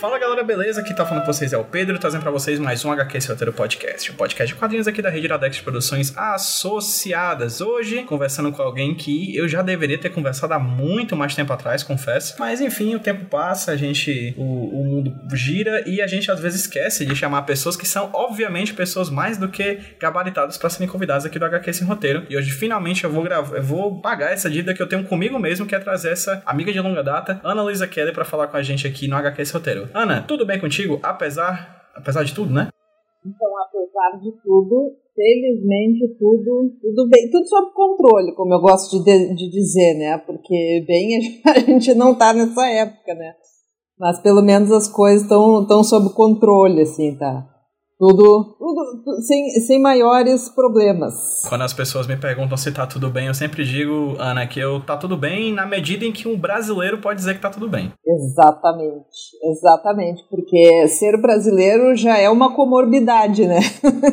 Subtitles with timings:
[0.00, 0.80] Fala galera, beleza?
[0.80, 3.52] Aqui tá falando com vocês é o Pedro, trazendo pra vocês mais um HQ Roteiro
[3.52, 7.60] Podcast, um podcast de quadrinhos aqui da Rede Iradex Produções Associadas.
[7.60, 11.82] Hoje, conversando com alguém que eu já deveria ter conversado há muito mais tempo atrás,
[11.82, 12.36] confesso.
[12.38, 14.32] Mas enfim, o tempo passa, a gente.
[14.38, 18.10] O, o mundo gira e a gente às vezes esquece de chamar pessoas que são,
[18.12, 22.26] obviamente, pessoas mais do que gabaritadas para serem convidadas aqui do HQ Sem Roteiro.
[22.28, 25.38] E hoje, finalmente, eu vou gravar, eu vou pagar essa dívida que eu tenho comigo
[25.38, 28.56] mesmo, que é trazer essa amiga de longa data, Ana Luísa Kelly, para falar com
[28.56, 29.88] a gente aqui no HQ Sem Roteiro.
[29.94, 31.00] Ana, tudo bem contigo?
[31.02, 32.68] Apesar, apesar de tudo, né?
[33.24, 39.34] Então, apesar de tudo, felizmente tudo, tudo bem, tudo sob controle, como eu gosto de,
[39.34, 40.18] de dizer, né?
[40.26, 43.34] Porque bem a gente não tá nessa época, né?
[44.00, 47.46] Mas pelo menos as coisas estão sob controle, assim, tá?
[47.98, 51.42] Tudo, tudo sem, sem maiores problemas.
[51.46, 54.80] Quando as pessoas me perguntam se tá tudo bem, eu sempre digo, Ana, que eu
[54.80, 57.92] tá tudo bem na medida em que um brasileiro pode dizer que tá tudo bem.
[58.06, 59.04] Exatamente,
[59.44, 63.60] exatamente, porque ser brasileiro já é uma comorbidade, né?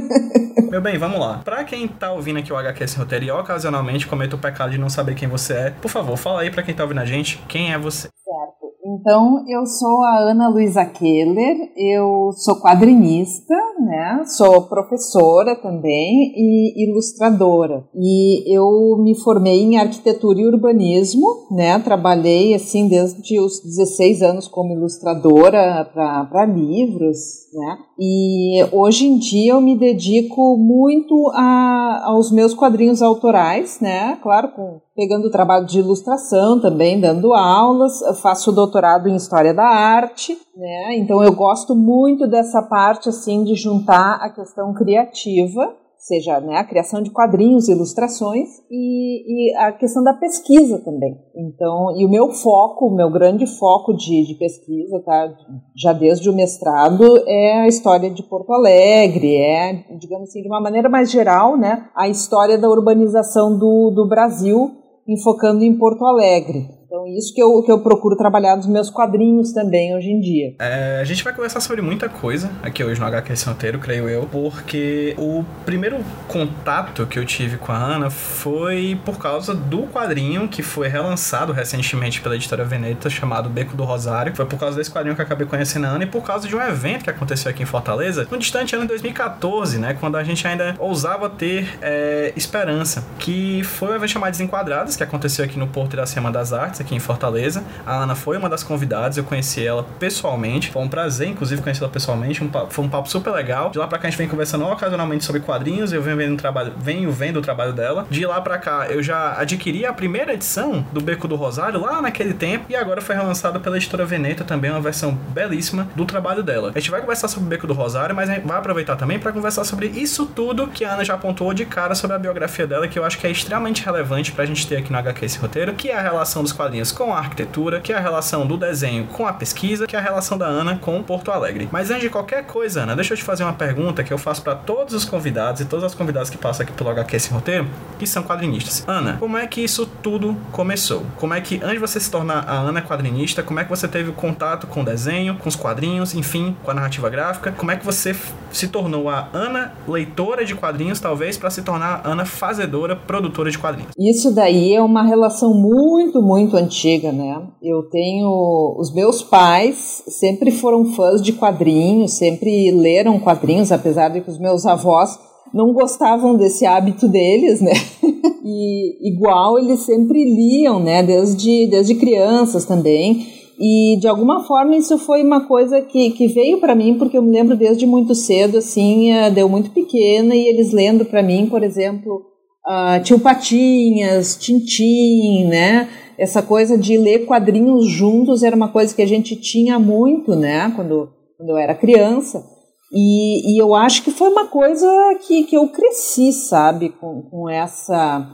[0.70, 1.40] Meu bem, vamos lá.
[1.46, 4.78] Pra quem tá ouvindo aqui o HQ Sem Roteiro e ocasionalmente cometa o pecado de
[4.78, 7.42] não saber quem você é, por favor, fala aí pra quem tá ouvindo a gente,
[7.48, 8.10] quem é você?
[8.10, 8.67] Certo.
[8.90, 14.24] Então, eu sou a Ana Luísa Keller, eu sou quadrinista, né?
[14.26, 17.84] Sou professora também e ilustradora.
[17.94, 21.78] E eu me formei em arquitetura e urbanismo, né?
[21.80, 27.17] Trabalhei assim desde os 16 anos como ilustradora para livros,
[27.54, 27.78] né?
[28.00, 34.17] E hoje em dia eu me dedico muito a, aos meus quadrinhos autorais, né?
[34.23, 38.77] Claro, com, pegando o trabalho de ilustração também, dando aulas, faço doutorado
[39.10, 40.95] em História da Arte, né?
[40.98, 45.76] Então eu gosto muito dessa parte assim de juntar a questão criativa
[46.08, 51.17] seja né, a criação de quadrinhos, ilustrações e, e, a questão da pesquisa também.
[51.36, 55.33] Então, e o meu foco, o meu grande foco de, de, pesquisa, tá,
[55.76, 60.61] já desde o mestrado, é a história de Porto Alegre, é, digamos assim, de uma
[60.61, 64.71] maneira mais geral, né, a história da urbanização do, do Brasil,
[65.05, 66.77] enfocando em Porto Alegre.
[67.16, 70.56] Isso que eu, que eu procuro trabalhar nos meus quadrinhos também hoje em dia.
[70.60, 74.28] É, a gente vai conversar sobre muita coisa aqui hoje no HQ Santeiro, creio eu,
[74.32, 75.98] porque o primeiro
[76.28, 81.54] contato que eu tive com a Ana foi por causa do quadrinho que foi relançado
[81.54, 84.36] recentemente pela editora Veneta, chamado Beco do Rosário.
[84.36, 86.56] Foi por causa desse quadrinho que eu acabei conhecendo a Ana e por causa de
[86.56, 89.96] um evento que aconteceu aqui em Fortaleza, no distante ano de 2014, né?
[90.00, 93.04] Quando a gente ainda ousava ter é, esperança.
[93.20, 96.96] Que foi o evento chamado Desenquadradas, que aconteceu aqui no Porto Iracema das Artes aqui
[96.96, 97.64] em Fortaleza.
[97.86, 100.72] A Ana foi uma das convidadas, eu conheci ela pessoalmente.
[100.72, 102.44] Foi um prazer, inclusive, conhecê-la pessoalmente.
[102.44, 103.70] Um papo, foi um papo super legal.
[103.70, 105.92] De lá pra cá a gente vem conversando ocasionalmente sobre quadrinhos.
[105.92, 108.06] Eu venho vendo o trabalho, venho vendo o trabalho dela.
[108.10, 112.02] De lá pra cá eu já adquiri a primeira edição do Beco do Rosário lá
[112.02, 112.66] naquele tempo.
[112.70, 116.72] E agora foi relançada pela editora Veneta também, uma versão belíssima do trabalho dela.
[116.76, 119.64] A gente vai conversar sobre o Beco do Rosário, mas vai aproveitar também para conversar
[119.64, 122.98] sobre isso tudo que a Ana já apontou de cara sobre a biografia dela, que
[122.98, 125.90] eu acho que é extremamente relevante pra gente ter aqui no HQ esse roteiro, que
[125.90, 129.27] é a relação dos quadrinhos com a arquitetura, que é a relação do desenho com
[129.27, 131.68] a pesquisa, que é a relação da Ana com Porto Alegre.
[131.71, 134.42] Mas antes de qualquer coisa, Ana, deixa eu te fazer uma pergunta que eu faço
[134.42, 137.68] para todos os convidados e todas as convidadas que passam aqui pelo HQ esse roteiro,
[137.98, 138.83] que são quadrinistas.
[138.88, 141.03] Ana, como é que isso tudo começou?
[141.18, 143.88] Como é que, antes de você se tornar a Ana quadrinista, como é que você
[143.88, 147.51] teve contato com o desenho, com os quadrinhos, enfim, com a narrativa gráfica?
[147.51, 148.15] Como é que você
[148.51, 153.50] se tornou a Ana leitora de quadrinhos, talvez, para se tornar a Ana fazedora, produtora
[153.51, 153.92] de quadrinhos?
[153.98, 156.77] Isso daí é uma relação muito, muito antiga,
[157.12, 157.48] né?
[157.62, 158.76] Eu tenho.
[158.78, 164.40] Os meus pais sempre foram fãs de quadrinhos, sempre leram quadrinhos, apesar de que os
[164.40, 165.18] meus avós
[165.54, 167.74] não gostavam desse hábito deles, né?
[168.50, 171.04] E igual eles sempre liam, né?
[171.04, 173.28] Desde, desde crianças também.
[173.60, 177.24] E de alguma forma isso foi uma coisa que, que veio para mim, porque eu
[177.24, 181.48] me lembro desde muito cedo, assim, eh, deu muito pequena, e eles lendo para mim,
[181.48, 182.22] por exemplo,
[182.68, 185.90] uh, Tio Patinhas, Tintim, né?
[186.18, 190.72] Essa coisa de ler quadrinhos juntos era uma coisa que a gente tinha muito, né,
[190.75, 192.44] quando, quando eu era criança.
[192.92, 194.88] E, e eu acho que foi uma coisa
[195.28, 198.31] que, que eu cresci, sabe, com, com essa,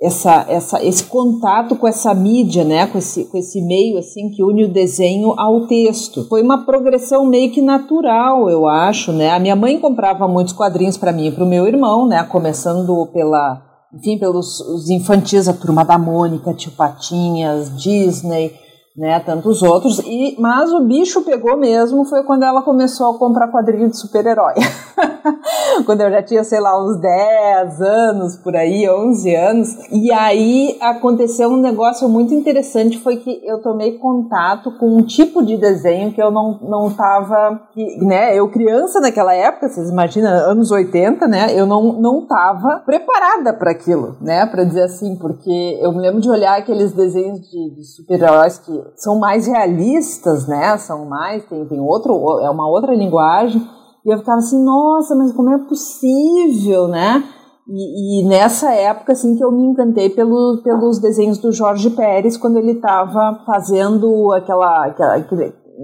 [0.00, 4.42] essa, essa, esse contato com essa mídia, né, com esse, com esse meio assim que
[4.42, 6.26] une o desenho ao texto.
[6.28, 9.30] Foi uma progressão meio que natural, eu acho, né.
[9.30, 13.06] A minha mãe comprava muitos quadrinhos para mim e para o meu irmão, né, começando
[13.12, 18.54] pela enfim, pelos os infantis, a Turma da Mônica, Tio Patinhas, Disney,
[18.98, 20.00] né, tantos outros.
[20.00, 24.54] E, mas o bicho pegou mesmo foi quando ela começou a comprar quadrinho de super-herói.
[25.86, 29.68] quando eu já tinha, sei lá, uns 10 anos por aí, 11 anos.
[29.92, 35.44] E aí aconteceu um negócio muito interessante, foi que eu tomei contato com um tipo
[35.44, 37.60] de desenho que eu não, não tava,
[38.00, 43.52] né, eu criança naquela época, vocês imaginam, anos 80, né, eu não, não tava preparada
[43.52, 47.74] para aquilo, né, para dizer assim, porque eu me lembro de olhar aqueles desenhos de,
[47.76, 52.94] de super-heróis que são mais realistas, né, são mais, tem, tem outro, é uma outra
[52.94, 53.62] linguagem,
[54.04, 57.22] e eu ficava assim, nossa, mas como é possível, né?
[57.70, 62.38] E, e, nessa época, assim, que eu me encantei pelo, pelos desenhos do Jorge Pérez,
[62.38, 65.16] quando ele estava fazendo aquela, aquela,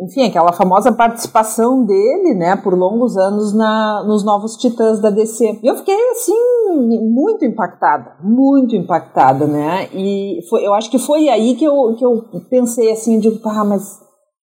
[0.03, 5.61] enfim, aquela famosa participação dele, né, por longos anos na, nos Novos Titãs da DC.
[5.63, 11.29] E eu fiquei, assim, muito impactada, muito impactada, né, e foi, eu acho que foi
[11.29, 14.05] aí que eu, que eu pensei, assim, de, ah, mas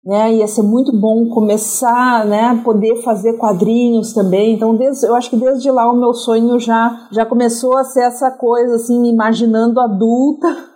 [0.06, 0.34] né?
[0.34, 2.62] Ia ser muito bom começar, né?
[2.64, 4.54] Poder fazer quadrinhos também.
[4.54, 8.04] Então, desde, eu acho que desde lá o meu sonho já já começou a ser
[8.04, 10.75] essa coisa assim, imaginando adulta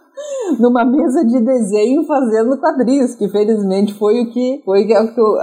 [0.59, 4.95] numa mesa de desenho fazendo quadrinhos, que felizmente foi o que foi o que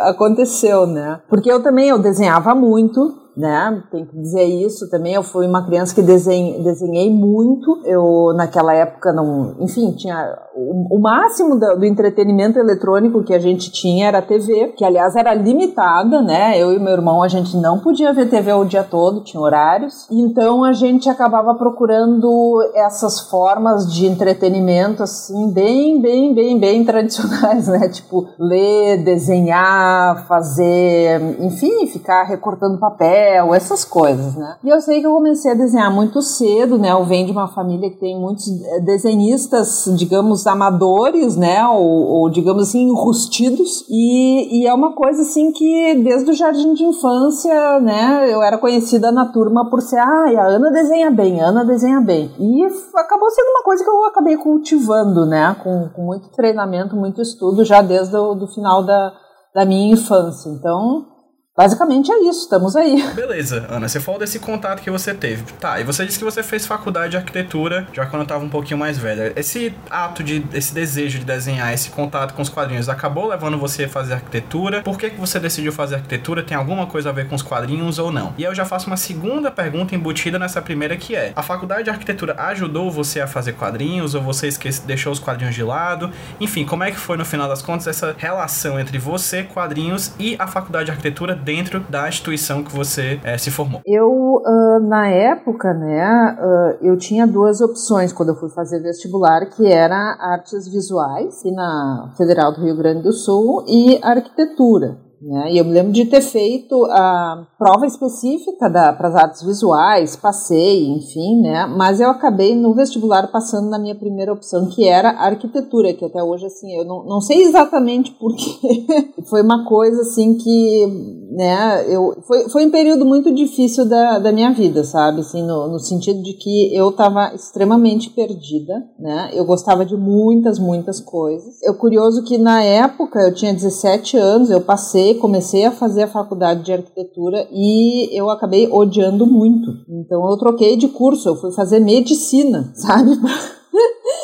[0.02, 1.20] aconteceu, né?
[1.30, 3.84] Porque eu também eu desenhava muito, né?
[3.92, 5.14] Tem que dizer isso também.
[5.14, 7.84] Eu fui uma criança que desenhei, desenhei muito.
[7.86, 9.56] Eu, naquela época, não.
[9.60, 10.36] Enfim, tinha.
[10.56, 14.84] O, o máximo do, do, entretenimento eletrônico que a gente tinha era a TV, que
[14.84, 16.60] aliás era limitada, né?
[16.60, 20.08] Eu e meu irmão, a gente não podia ver TV o dia todo, tinha horários.
[20.10, 27.68] Então a gente acabava procurando essas formas de entretenimento, assim, bem, bem, bem, bem tradicionais,
[27.68, 27.88] né?
[27.98, 31.22] Tipo, ler, desenhar, fazer.
[31.40, 34.58] Enfim, ficar recortando papel papel, essas coisas, né?
[34.64, 36.92] E eu sei que eu comecei a desenhar muito cedo, né?
[36.92, 41.66] Eu venho de uma família que tem muitos eh, desenhistas, digamos, amadores, né?
[41.68, 43.86] Ou, ou digamos assim, enrustidos.
[43.90, 48.32] E, e é uma coisa assim que desde o jardim de infância, né?
[48.32, 52.00] Eu era conhecida na turma por ser, ah, a Ana desenha bem, a Ana desenha
[52.00, 52.32] bem.
[52.40, 52.66] E
[52.96, 55.56] acabou sendo uma coisa que eu acabei cultivando, né?
[55.62, 59.12] Com, com muito treinamento, muito estudo já desde o do final da,
[59.54, 60.50] da minha infância.
[60.50, 61.17] Então,
[61.58, 63.02] Basicamente é isso, estamos aí.
[63.16, 65.44] Beleza, Ana, você falou desse contato que você teve.
[65.60, 68.78] Tá, e você disse que você fez faculdade de arquitetura já quando estava um pouquinho
[68.78, 69.34] mais velha.
[69.36, 73.86] Esse ato de, esse desejo de desenhar, esse contato com os quadrinhos, acabou levando você
[73.86, 74.84] a fazer arquitetura?
[74.84, 76.44] Por que, que você decidiu fazer arquitetura?
[76.44, 78.36] Tem alguma coisa a ver com os quadrinhos ou não?
[78.38, 81.90] E eu já faço uma segunda pergunta embutida nessa primeira que é: a faculdade de
[81.90, 86.12] arquitetura ajudou você a fazer quadrinhos ou você esquece, deixou os quadrinhos de lado?
[86.40, 90.36] Enfim, como é que foi no final das contas essa relação entre você, quadrinhos e
[90.38, 93.80] a faculdade de arquitetura dentro da instituição que você é, se formou?
[93.86, 99.46] Eu, uh, na época, né, uh, eu tinha duas opções quando eu fui fazer vestibular,
[99.46, 105.07] que era artes visuais, e na Federal do Rio Grande do Sul, e arquitetura.
[105.22, 105.54] Né?
[105.54, 110.88] E eu me lembro de ter feito a prova específica para as artes visuais, passei,
[110.88, 111.66] enfim, né?
[111.66, 116.24] Mas eu acabei no vestibular passando na minha primeira opção, que era arquitetura, que até
[116.24, 118.86] hoje, assim, eu não, não sei exatamente porquê.
[119.30, 124.32] foi uma coisa, assim, que né, eu, foi, foi um período muito difícil da, da
[124.32, 129.46] minha vida, sabe, assim, no, no sentido de que eu estava extremamente perdida, né, eu
[129.46, 131.62] gostava de muitas, muitas coisas.
[131.64, 136.08] É curioso que na época, eu tinha 17 anos, eu passei, comecei a fazer a
[136.08, 139.72] faculdade de arquitetura e eu acabei odiando muito.
[139.90, 143.12] Então eu troquei de curso, eu fui fazer medicina, sabe,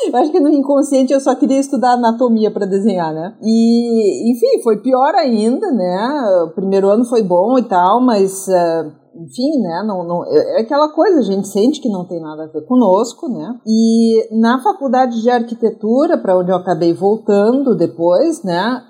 [0.07, 3.35] eu acho que no inconsciente eu só queria estudar anatomia para desenhar, né?
[3.41, 6.45] E, enfim, foi pior ainda, né?
[6.45, 10.61] O primeiro ano foi bom e tal, mas uh, enfim, né, não, não, é, é
[10.61, 14.61] aquela coisa, a gente sente que não tem nada a ver conosco, né, e na
[14.61, 18.81] faculdade de arquitetura, para onde eu acabei voltando depois, né,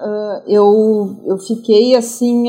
[0.48, 2.46] eu, eu fiquei, assim,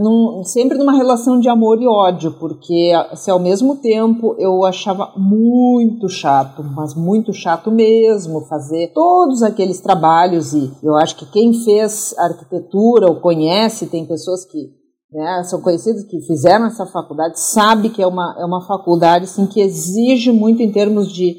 [0.00, 5.12] num, sempre numa relação de amor e ódio, porque, se ao mesmo tempo eu achava
[5.16, 11.52] muito chato, mas muito chato mesmo, fazer todos aqueles trabalhos, e eu acho que quem
[11.52, 14.83] fez arquitetura ou conhece, tem pessoas que
[15.14, 19.46] né, são conhecidos que fizeram essa faculdade, sabe que é uma, é uma faculdade assim,
[19.46, 21.36] que exige muito em termos de,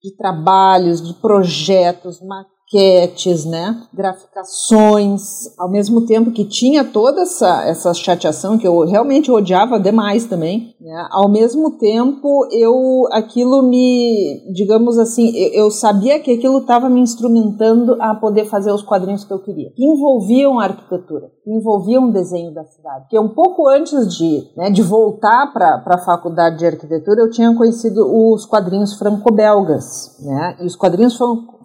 [0.00, 2.20] de trabalhos, de projetos,
[2.66, 5.22] maquetes, né, graficações,
[5.56, 10.74] ao mesmo tempo que tinha toda essa, essa chateação que eu realmente odiava demais também,
[10.80, 16.88] né, ao mesmo tempo eu aquilo me, digamos assim, eu, eu sabia que aquilo estava
[16.88, 21.50] me instrumentando a poder fazer os quadrinhos que eu queria, que envolviam a arquitetura, que
[21.50, 23.06] envolviam o desenho da cidade.
[23.08, 27.54] Que um pouco antes de, né, de voltar para a faculdade de arquitetura, eu tinha
[27.54, 31.16] conhecido os quadrinhos franco-belgas, né, e os quadrinhos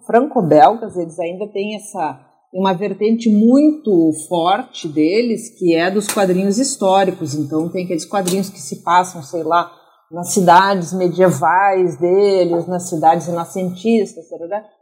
[0.06, 7.34] franco-belgas, eles ainda têm essa uma vertente muito forte deles que é dos quadrinhos históricos.
[7.34, 9.72] Então tem aqueles quadrinhos que se passam, sei lá,
[10.12, 14.26] nas cidades medievais deles, nas cidades renascentistas,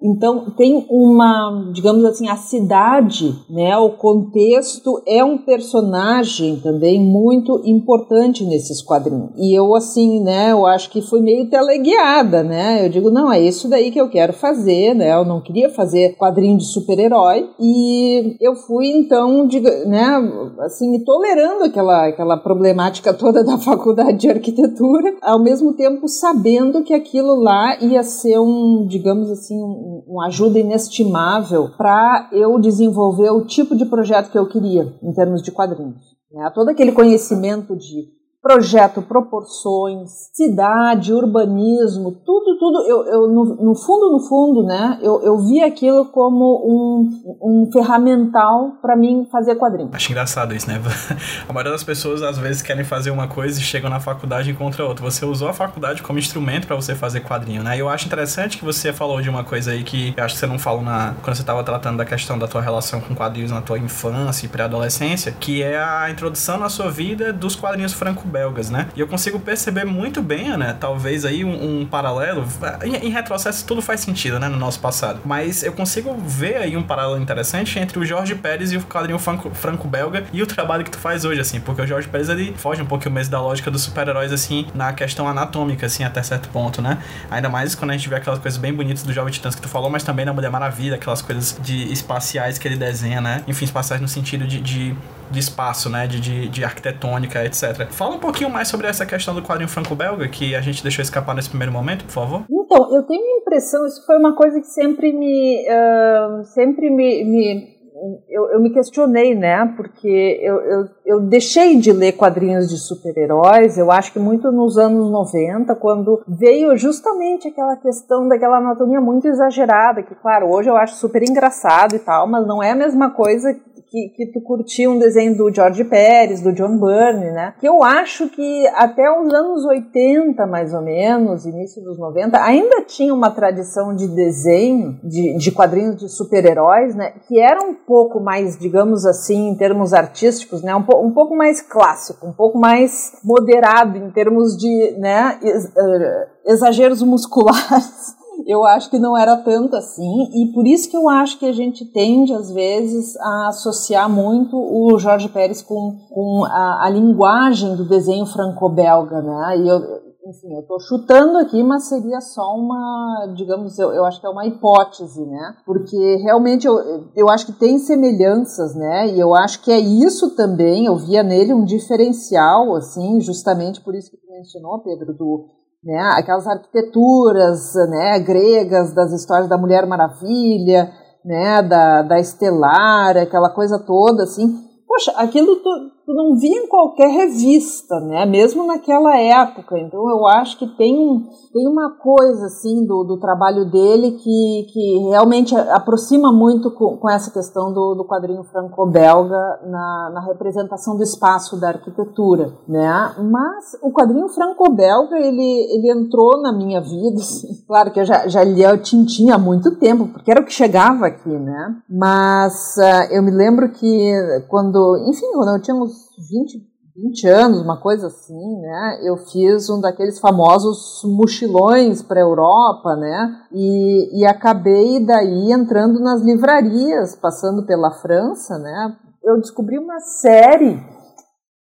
[0.02, 7.62] então tem uma, digamos assim, a cidade, né, o contexto é um personagem também muito
[7.64, 9.30] importante nesses quadrinhos.
[9.36, 12.84] E eu assim, né, eu acho que fui meio teleguiada, né?
[12.84, 15.12] Eu digo, não, é isso daí que eu quero fazer, né?
[15.12, 19.46] Eu não queria fazer quadrinho de super-herói e eu fui então,
[19.86, 26.82] né, assim, tolerando aquela aquela problemática toda da faculdade de arquitetura ao mesmo tempo sabendo
[26.82, 33.30] que aquilo lá ia ser um, digamos assim, um, uma ajuda inestimável para eu desenvolver
[33.30, 36.16] o tipo de projeto que eu queria em termos de quadrinhos.
[36.32, 36.50] Né?
[36.54, 42.82] Todo aquele conhecimento de projeto, proporções, cidade, urbanismo, tudo, tudo.
[42.88, 47.08] Eu, eu no, no, fundo, no fundo, né, eu, eu vi aquilo como um,
[47.42, 49.90] um ferramental para mim fazer quadrinho.
[49.92, 50.80] Acho engraçado isso, né?
[51.48, 54.52] A maioria das pessoas às vezes querem fazer uma coisa e chegam na faculdade e
[54.52, 55.04] encontram outra.
[55.04, 57.78] Você usou a faculdade como instrumento para você fazer quadrinho, né?
[57.78, 60.46] Eu acho interessante que você falou de uma coisa aí que eu acho que você
[60.46, 63.60] não falou na quando você estava tratando da questão da tua relação com quadrinhos na
[63.60, 68.70] tua infância e pré-adolescência, que é a introdução na sua vida dos quadrinhos franco belgas,
[68.70, 68.88] né?
[68.96, 70.76] E eu consigo perceber muito bem, né?
[70.78, 72.46] Talvez aí um, um paralelo.
[72.82, 74.48] Em, em, retrocesso, tudo faz sentido, né?
[74.48, 75.20] No nosso passado.
[75.24, 79.18] Mas eu consigo ver aí um paralelo interessante entre o Jorge Pérez e o quadrinho
[79.18, 81.60] franco-belga e o trabalho que tu faz hoje, assim.
[81.60, 84.92] Porque o Jorge Pérez, ele foge um pouquinho mesmo da lógica dos super-heróis, assim, na
[84.92, 86.98] questão anatômica, assim, até certo ponto, né?
[87.30, 89.68] Ainda mais quando a gente vê aquelas coisas bem bonitas do Jovem Titãs que tu
[89.68, 93.42] falou, mas também da Mulher Maravilha, aquelas coisas de espaciais que ele desenha, né?
[93.46, 94.96] Enfim, espaciais no sentido de, de
[95.30, 96.06] de espaço, né?
[96.06, 97.88] De, de, de, arquitetônica, etc.
[97.90, 101.34] Fala um pouquinho mais sobre essa questão do quadrinho franco-belga que a gente deixou escapar
[101.34, 102.44] nesse primeiro momento, por favor.
[102.50, 105.64] Então, eu tenho a impressão, isso foi uma coisa que sempre me.
[105.68, 107.80] Uh, sempre me, me
[108.28, 109.74] eu, eu, me questionei, né?
[109.76, 114.78] Porque eu, eu, eu deixei de ler quadrinhos de super-heróis, eu acho que muito nos
[114.78, 120.76] anos 90, quando veio justamente aquela questão daquela anatomia muito exagerada, que, claro, hoje eu
[120.76, 123.54] acho super engraçado e tal, mas não é a mesma coisa
[123.90, 127.54] que, que tu curtia um desenho do George Pérez, do John Byrne, né?
[127.58, 132.82] Que eu acho que até os anos 80, mais ou menos, início dos 90, ainda
[132.82, 137.14] tinha uma tradição de desenho, de, de quadrinhos de super-heróis, né?
[137.26, 140.74] Que era um pouco mais, digamos assim, em termos artísticos, né?
[140.74, 145.38] Um, po um pouco mais clássico, um pouco mais moderado em termos de, né?
[145.42, 148.14] Ex uh, exageros musculares
[148.46, 151.52] eu acho que não era tanto assim, e por isso que eu acho que a
[151.52, 157.76] gente tende, às vezes, a associar muito o Jorge Pérez com, com a, a linguagem
[157.76, 159.58] do desenho franco-belga, né?
[159.58, 159.80] E eu,
[160.26, 164.30] enfim, eu estou chutando aqui, mas seria só uma, digamos, eu, eu acho que é
[164.30, 165.56] uma hipótese, né?
[165.66, 169.08] Porque realmente eu, eu acho que tem semelhanças, né?
[169.08, 173.94] E eu acho que é isso também, eu via nele um diferencial, assim, justamente por
[173.94, 175.98] isso que tu mencionou, Pedro, do né?
[176.16, 180.92] Aquelas arquiteturas, né, gregas das histórias da Mulher Maravilha,
[181.24, 184.46] né, da, da Estelar, aquela coisa toda, assim.
[184.86, 185.70] Poxa, aquilo tu,
[186.10, 188.26] tu não via em qualquer revista, né?
[188.26, 189.78] Mesmo naquela época.
[189.78, 194.98] Então eu acho que tem, tem uma coisa assim do, do trabalho dele que, que
[195.10, 201.02] realmente aproxima muito com, com essa questão do, do quadrinho franco-belga na, na representação do
[201.02, 203.14] espaço da arquitetura, né?
[203.30, 207.48] Mas o quadrinho franco-belga ele, ele entrou na minha vida, assim.
[207.66, 210.52] claro que eu já, já li o Tintin há muito tempo, porque era o que
[210.52, 211.76] chegava aqui, né?
[211.88, 214.12] Mas uh, eu me lembro que
[214.48, 219.00] quando, enfim, quando eu tinha uns 20, 20 anos, uma coisa assim, né?
[219.02, 223.46] Eu fiz um daqueles famosos mochilões para a Europa, né?
[223.52, 228.96] E, e acabei daí entrando nas livrarias, passando pela França, né?
[229.24, 230.76] Eu descobri uma série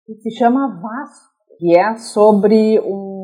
[0.07, 1.27] que se chama Vasco,
[1.59, 3.16] que é sobre um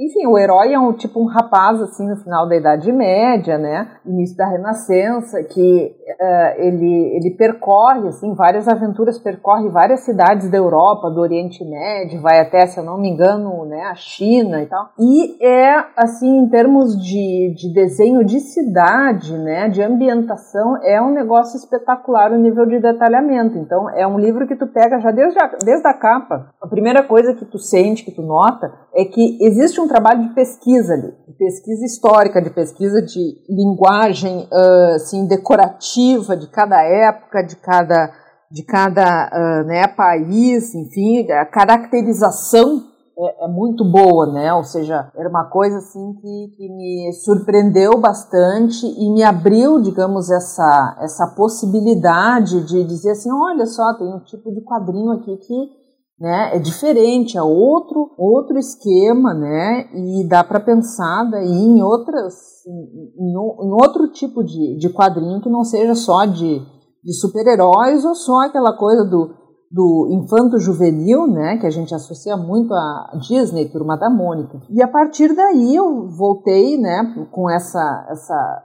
[0.00, 3.86] enfim, o herói é um tipo um rapaz assim no final da Idade Média, né,
[4.06, 10.56] início da Renascença, que uh, ele ele percorre assim várias aventuras, percorre várias cidades da
[10.56, 14.66] Europa, do Oriente Médio, vai até, se eu não me engano, né, a China e
[14.66, 14.88] tal.
[14.98, 21.12] E é assim em termos de, de desenho de cidade, né, de ambientação, é um
[21.12, 23.58] negócio espetacular o nível de detalhamento.
[23.58, 26.54] Então é um livro que tu pega já desde a, desde a capa.
[26.62, 30.34] A primeira coisa que tu sente, que tu nota, é que existe um trabalho de
[30.34, 34.48] pesquisa ali, de pesquisa histórica, de pesquisa de linguagem
[34.94, 38.12] assim, decorativa de cada época, de cada,
[38.50, 42.90] de cada né, país, enfim, a caracterização
[43.22, 44.54] é, é, muito boa, né?
[44.54, 50.30] Ou seja, era uma coisa assim que, que me surpreendeu bastante e me abriu, digamos,
[50.30, 55.79] essa, essa possibilidade de dizer assim, olha só, tem um tipo de quadrinho aqui que
[56.20, 59.88] né, é diferente, é outro, outro esquema, né?
[59.94, 62.34] E dá para pensar daí em outras,
[62.66, 66.60] em, em, em outro tipo de, de quadrinho que não seja só de,
[67.02, 69.40] de super-heróis ou só aquela coisa do
[69.72, 74.60] do infanto juvenil, né, que a gente associa muito a Disney, Turma da Mônica.
[74.68, 78.64] E a partir daí eu voltei, né, com essa essa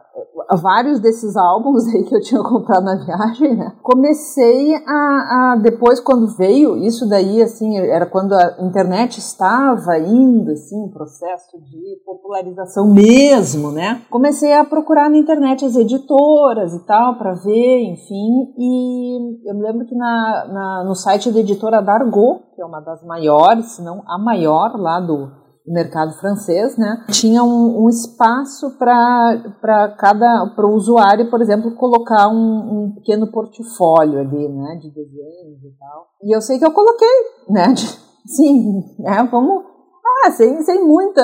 [0.51, 3.73] vários desses álbuns aí que eu tinha comprado na viagem, né?
[3.81, 10.51] Comecei a, a, depois quando veio isso daí assim era quando a internet estava indo
[10.51, 14.01] assim um processo de popularização mesmo, né?
[14.09, 19.61] Comecei a procurar na internet as editoras e tal para ver, enfim, e eu me
[19.61, 23.81] lembro que na, na, no site da editora Dargaud, que é uma das maiores, se
[23.81, 30.65] não a maior lá do mercado francês, né, tinha um, um espaço para cada para
[30.65, 32.35] o usuário, por exemplo, colocar um,
[32.85, 36.07] um, pequeno portfólio ali, né, de desenhos e tal.
[36.23, 37.07] E eu sei que eu coloquei,
[37.49, 37.85] né, de,
[38.27, 39.74] sim, né, vamos
[40.23, 41.23] ah, sem, sem, muita,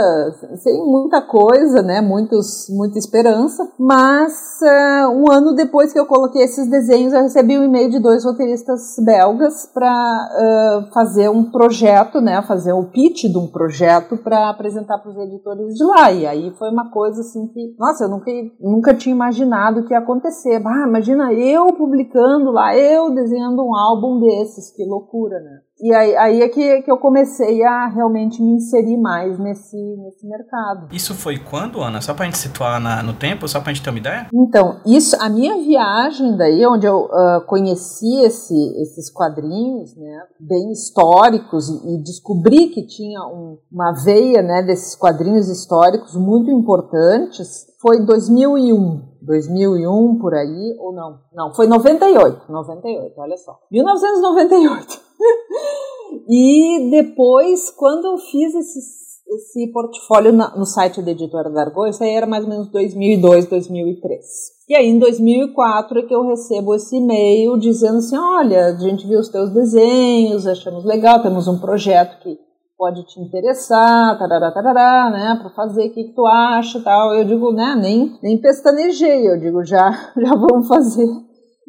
[0.58, 2.02] sem muita coisa, né?
[2.02, 3.72] Muitos, muita esperança.
[3.80, 8.00] Mas uh, um ano depois que eu coloquei esses desenhos, eu recebi um e-mail de
[8.00, 12.42] dois roteiristas belgas para uh, eh, fazer um projeto, né?
[12.42, 16.12] Fazer o pitch de um projeto para apresentar para os editores de lá.
[16.12, 20.00] E aí foi uma coisa assim que, nossa, eu nunca, nunca tinha imaginado que ia
[20.00, 20.62] acontecer.
[20.66, 25.60] Ah, imagina eu publicando lá, eu desenhando um álbum desses, que loucura, né?
[25.82, 30.28] E aí, aí é que, que eu comecei a realmente me inserir mais nesse, nesse
[30.28, 30.88] mercado.
[30.94, 32.00] Isso foi quando, Ana?
[32.02, 34.28] Só pra gente situar na, no tempo, só pra gente ter uma ideia?
[34.32, 40.72] Então, isso, a minha viagem daí, onde eu uh, conheci esse, esses quadrinhos, né, bem
[40.72, 47.66] históricos, e, e descobri que tinha um, uma veia, né, desses quadrinhos históricos muito importantes,
[47.82, 49.10] foi 2001.
[49.24, 51.20] 2001 por aí, ou não?
[51.34, 53.60] Não, foi 98, 98, olha só.
[53.72, 55.11] 1998.
[56.30, 62.12] e depois, quando eu fiz esse portfólio na, no site da editora Dargo, isso aí
[62.12, 64.26] era mais ou menos 2002, 2003.
[64.70, 69.08] E aí, em 2004, é que eu recebo esse e-mail dizendo assim: olha, a gente
[69.08, 72.38] viu os teus desenhos, achamos legal, temos um projeto que
[72.82, 77.14] pode te interessar, tarará, tarará, né, para fazer, o que, que tu acha tal.
[77.14, 81.08] Eu digo, né, nem, nem pestanejei, eu digo, já, já vamos fazer,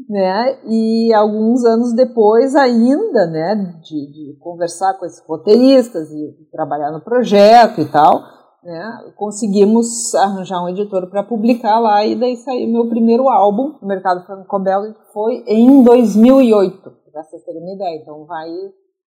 [0.09, 6.91] né, e alguns anos depois ainda, né, de, de conversar com esses roteiristas e trabalhar
[6.91, 8.21] no projeto e tal,
[8.63, 13.89] né, conseguimos arranjar um editor para publicar lá e daí saiu meu primeiro álbum no
[13.89, 18.01] mercado franco-belga, que foi em 2008, para vocês terem uma ideia.
[18.01, 18.49] Então vai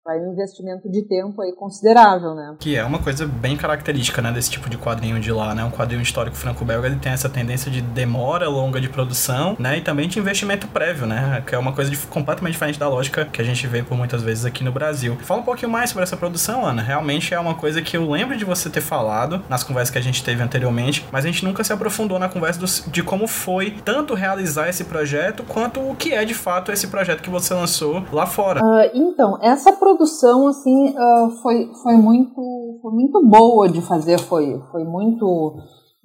[0.08, 2.56] vai um investimento de tempo aí considerável, né?
[2.58, 5.65] Que é uma coisa bem característica, né, desse tipo de quadrinho de lá, né?
[5.65, 9.82] Um quadrinho histórico franco-belga, ele tem essa tendência de demora longa de produção, né, e
[9.82, 13.41] também de investimento prévio, né, que é uma coisa de, completamente diferente da lógica que
[13.41, 15.17] a gente vê por muitas vezes aqui no Brasil.
[15.17, 16.82] Fala um pouquinho mais sobre essa produção, Ana.
[16.82, 20.02] Realmente é uma coisa que eu lembro de você ter falado nas conversas que a
[20.02, 23.72] gente teve anteriormente, mas a gente nunca se aprofundou na conversa do, de como foi
[23.84, 28.04] tanto realizar esse projeto quanto o que é de fato esse projeto que você lançou
[28.12, 28.62] lá fora.
[28.63, 34.19] Uh, então, essa produção produção assim uh, foi, foi muito foi muito boa de fazer
[34.19, 35.57] foi foi muito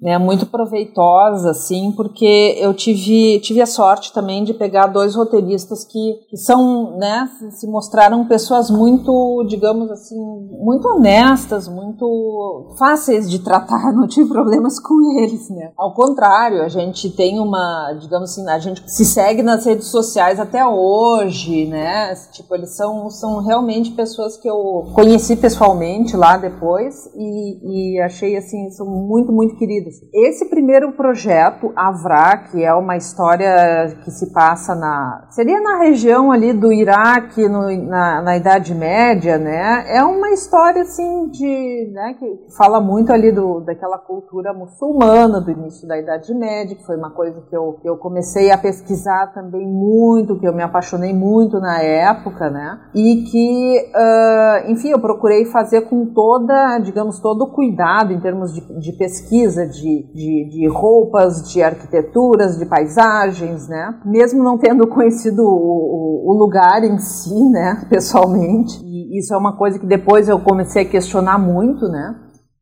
[0.03, 5.85] né, muito proveitosa, assim, porque eu tive, tive a sorte também de pegar dois roteiristas
[5.85, 10.19] que, que são, né, se mostraram pessoas muito, digamos assim,
[10.59, 15.71] muito honestas, muito fáceis de tratar, não tive problemas com eles, né.
[15.77, 20.37] Ao contrário, a gente tem uma, digamos assim, a gente se segue nas redes sociais
[20.37, 27.09] até hoje, né, tipo, eles são, são realmente pessoas que eu conheci pessoalmente lá depois
[27.15, 32.95] e, e achei, assim, são muito, muito queridos esse primeiro projeto, Avra, que é uma
[32.95, 35.27] história que se passa na.
[35.29, 39.85] seria na região ali do Iraque, no, na, na Idade Média, né?
[39.87, 41.91] É uma história assim de.
[41.93, 46.85] Né, que fala muito ali do, daquela cultura muçulmana do início da Idade Média, que
[46.85, 51.13] foi uma coisa que eu, eu comecei a pesquisar também muito, que eu me apaixonei
[51.13, 52.79] muito na época, né?
[52.95, 58.53] E que, uh, enfim, eu procurei fazer com toda, digamos, todo o cuidado em termos
[58.53, 63.99] de, de pesquisa, de de, de, roupas, de arquiteturas, de paisagens, né?
[64.05, 68.79] Mesmo não tendo conhecido o, o, lugar em si, né, pessoalmente.
[68.83, 72.15] E isso é uma coisa que depois eu comecei a questionar muito, né?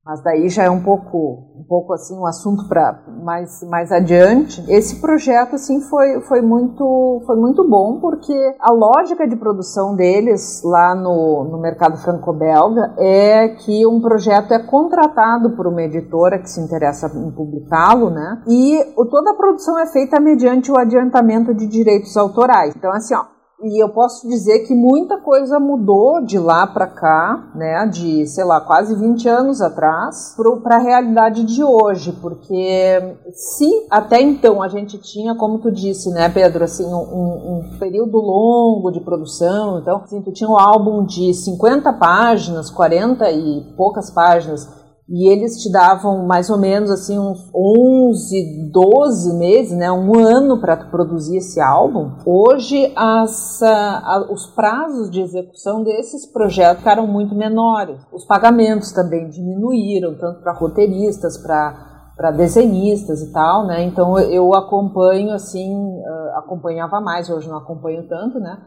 [0.03, 4.99] Mas daí já é um pouco, pouco assim um assunto para mais, mais adiante, esse
[4.99, 10.93] projeto assim foi, foi, muito, foi muito bom porque a lógica de produção deles lá
[10.93, 16.59] no, no mercado franco-belga é que um projeto é contratado por uma editora que se
[16.59, 18.43] interessa em publicá-lo, né?
[18.45, 22.75] E toda a produção é feita mediante o adiantamento de direitos autorais.
[22.75, 23.23] Então, assim, ó,
[23.63, 28.43] e eu posso dizer que muita coisa mudou de lá para cá, né, de, sei
[28.43, 34.67] lá, quase 20 anos atrás, para a realidade de hoje, porque se até então a
[34.67, 40.01] gente tinha, como tu disse, né, Pedro, assim, um, um período longo de produção, então,
[40.03, 44.80] assim, tu tinha um álbum de 50 páginas, 40 e poucas páginas,
[45.11, 50.61] e eles te davam mais ou menos assim uns 11, 12 meses, né, um ano
[50.61, 52.13] para produzir esse álbum.
[52.25, 57.99] Hoje as, a, os prazos de execução desses projetos ficaram muito menores.
[58.13, 63.83] Os pagamentos também diminuíram, tanto para roteiristas, para para desenhistas e tal, né?
[63.83, 68.59] Então eu acompanho assim, uh, acompanhava mais, hoje não acompanho tanto, né?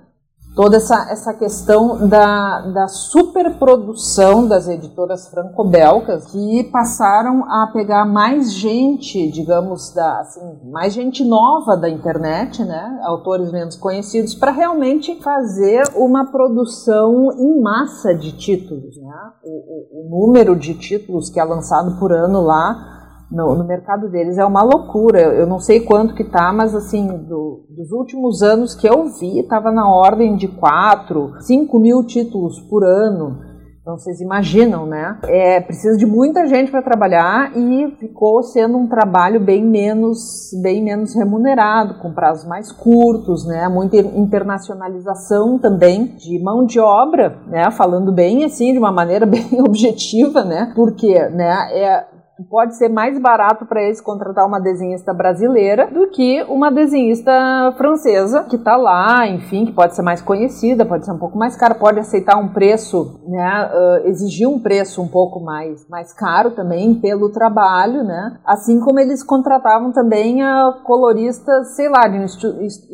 [0.55, 8.53] Toda essa, essa questão da, da superprodução das editoras franco-belgas que passaram a pegar mais
[8.53, 10.41] gente, digamos, da, assim,
[10.71, 17.61] mais gente nova da internet, né, autores menos conhecidos, para realmente fazer uma produção em
[17.61, 18.97] massa de títulos.
[18.97, 19.15] Né?
[19.43, 22.94] O, o, o número de títulos que é lançado por ano lá
[23.35, 25.21] no, no, mercado deles é uma loucura.
[25.21, 29.41] Eu não sei quanto que tá, mas assim, do, dos últimos anos que eu vi,
[29.41, 33.55] estava na ordem de 4, 5 mil títulos por ano.
[33.85, 35.19] Então vocês imaginam, né?
[35.25, 40.83] É, precisa de muita gente para trabalhar e ficou sendo um trabalho bem menos, bem
[40.83, 43.69] menos remunerado, com prazos mais curtos, né?
[43.69, 47.71] Muita internacionalização também de mão de obra, né?
[47.73, 50.73] Falando bem assim, de uma maneira bem objetiva, né?
[50.75, 51.69] Porque, né?
[51.73, 57.33] É, pode ser mais barato para eles contratar uma desenhista brasileira do que uma desenhista
[57.77, 61.57] francesa que está lá, enfim, que pode ser mais conhecida, pode ser um pouco mais
[61.57, 66.51] cara, pode aceitar um preço, né, uh, exigir um preço um pouco mais, mais caro
[66.53, 72.25] também pelo trabalho, né, assim como eles contratavam também a coloristas, sei lá, de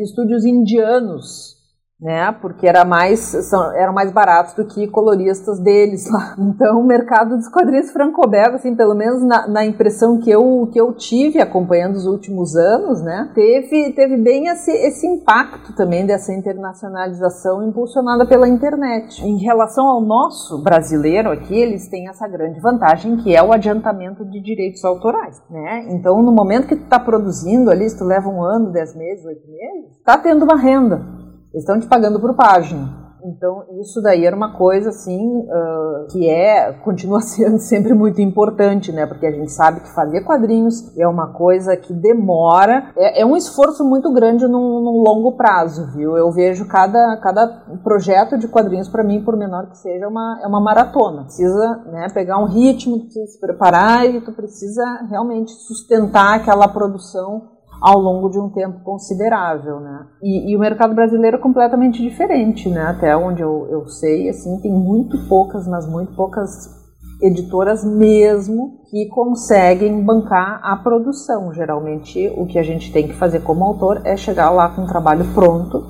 [0.03, 1.60] estúdios indianos,
[2.01, 2.33] né?
[2.41, 6.35] Porque era mais, são, eram mais baratos do que coloristas deles lá.
[6.61, 10.81] Então, o mercado dos quadrinhos franco-belga, assim, pelo menos na, na, impressão que eu, que
[10.81, 13.31] eu tive acompanhando os últimos anos, né?
[13.35, 19.25] Teve, teve bem esse, esse impacto também dessa internacionalização impulsionada pela internet.
[19.25, 24.25] Em relação ao nosso brasileiro aqui, eles têm essa grande vantagem que é o adiantamento
[24.25, 25.87] de direitos autorais, né?
[25.91, 29.25] Então, no momento que tu está produzindo ali, se tu leva um ano, dez meses,
[29.25, 31.20] oito meses, está tendo uma renda.
[31.53, 33.11] Eles estão te pagando por página.
[33.25, 38.93] Então, isso daí era uma coisa, assim, uh, que é, continua sendo sempre muito importante,
[38.93, 39.07] né?
[39.07, 43.37] Porque a gente sabe que fazer quadrinhos é uma coisa que demora, é, é um
[43.37, 46.17] esforço muito grande num, num, longo prazo, viu?
[46.17, 47.47] Eu vejo cada, cada
[47.83, 51.25] projeto de quadrinhos, para mim, por menor que seja, é uma, é uma maratona.
[51.25, 57.60] Precisa né, pegar um ritmo, precisa se preparar e tu precisa realmente sustentar aquela produção
[57.81, 60.07] ao longo de um tempo considerável, né?
[60.23, 62.83] E, e, o mercado brasileiro é completamente diferente, né?
[62.83, 66.79] Até onde eu, eu sei, assim, tem muito poucas, mas muito poucas
[67.23, 71.53] editoras mesmo que conseguem bancar a produção.
[71.53, 74.87] Geralmente, o que a gente tem que fazer como autor é chegar lá com um
[74.87, 75.87] trabalho pronto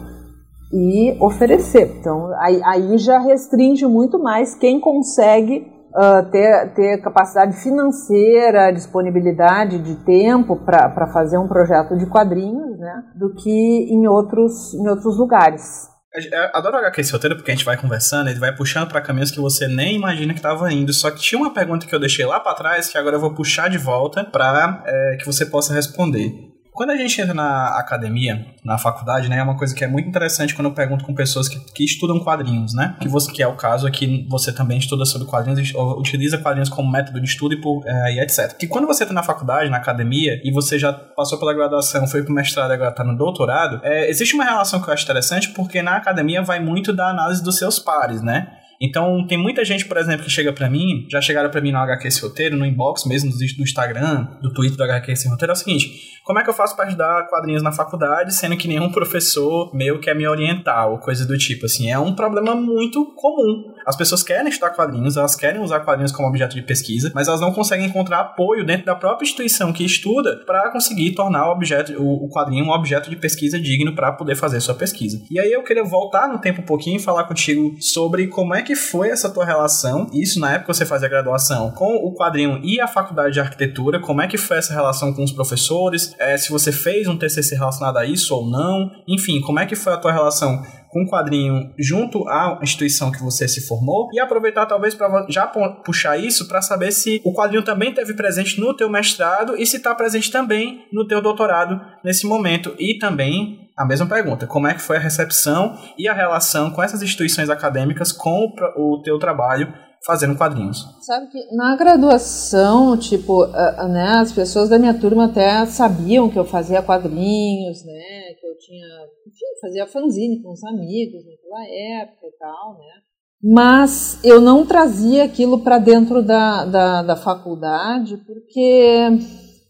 [0.72, 1.96] e oferecer.
[1.98, 9.78] Então, aí, aí já restringe muito mais quem consegue uh, ter, ter capacidade financeira, disponibilidade
[9.78, 13.50] de tempo para fazer um projeto de quadrinhos, né, do que
[13.90, 15.88] em outros, em outros lugares.
[16.12, 19.30] Eu adoro HQ esse roteiro porque a gente vai conversando, ele vai puxando para caminhos
[19.30, 20.92] que você nem imagina que estava indo.
[20.92, 23.32] Só que tinha uma pergunta que eu deixei lá para trás que agora eu vou
[23.32, 26.50] puxar de volta para é, que você possa responder.
[26.80, 30.08] Quando a gente entra na academia, na faculdade, né, é uma coisa que é muito
[30.08, 32.96] interessante quando eu pergunto com pessoas que, que estudam quadrinhos, né?
[32.98, 36.90] Que, você, que é o caso aqui, você também estuda sobre quadrinhos, utiliza quadrinhos como
[36.90, 38.56] método de estudo e, por, é, e etc.
[38.56, 42.22] Que quando você está na faculdade, na academia, e você já passou pela graduação, foi
[42.22, 45.82] pro mestrado agora está no doutorado, é, existe uma relação que eu acho interessante porque
[45.82, 48.56] na academia vai muito da análise dos seus pares, né?
[48.80, 51.78] Então, tem muita gente, por exemplo, que chega para mim, já chegaram para mim no
[51.78, 55.54] HQ esse roteiro, no inbox mesmo, do Instagram, do Twitter do HQ esse roteiro, é
[55.54, 58.90] o seguinte: como é que eu faço para ajudar quadrinhos na faculdade, sendo que nenhum
[58.90, 61.90] professor meu quer me orientar, ou coisa do tipo, assim?
[61.90, 63.74] É um problema muito comum.
[63.84, 67.40] As pessoas querem estudar quadrinhos, elas querem usar quadrinhos como objeto de pesquisa, mas elas
[67.40, 71.92] não conseguem encontrar apoio dentro da própria instituição que estuda para conseguir tornar o objeto,
[72.00, 75.20] o, quadrinho um objeto de pesquisa digno para poder fazer sua pesquisa.
[75.30, 78.62] E aí eu queria voltar no tempo um pouquinho e falar contigo sobre como é
[78.62, 82.60] que que foi essa tua relação, isso na época você fazia graduação, com o quadrinho
[82.62, 86.38] e a faculdade de arquitetura, como é que foi essa relação com os professores, é,
[86.38, 89.92] se você fez um TCC relacionado a isso ou não, enfim, como é que foi
[89.92, 94.10] a tua relação com o quadrinho junto à instituição que você se formou.
[94.12, 98.60] E aproveitar talvez para já puxar isso para saber se o quadrinho também teve presente
[98.60, 102.74] no teu mestrado e se está presente também no teu doutorado nesse momento.
[102.78, 106.82] E também a mesma pergunta, como é que foi a recepção e a relação com
[106.82, 109.72] essas instituições acadêmicas com o, o teu trabalho
[110.04, 110.84] fazendo quadrinhos.
[111.02, 116.44] Sabe que na graduação, tipo, né, as pessoas da minha turma até sabiam que eu
[116.44, 118.86] fazia quadrinhos, né, que eu tinha,
[119.26, 121.64] enfim, fazia fanzine com os amigos naquela
[122.02, 123.02] época e tal, né.
[123.42, 129.08] Mas eu não trazia aquilo para dentro da, da, da, faculdade, porque,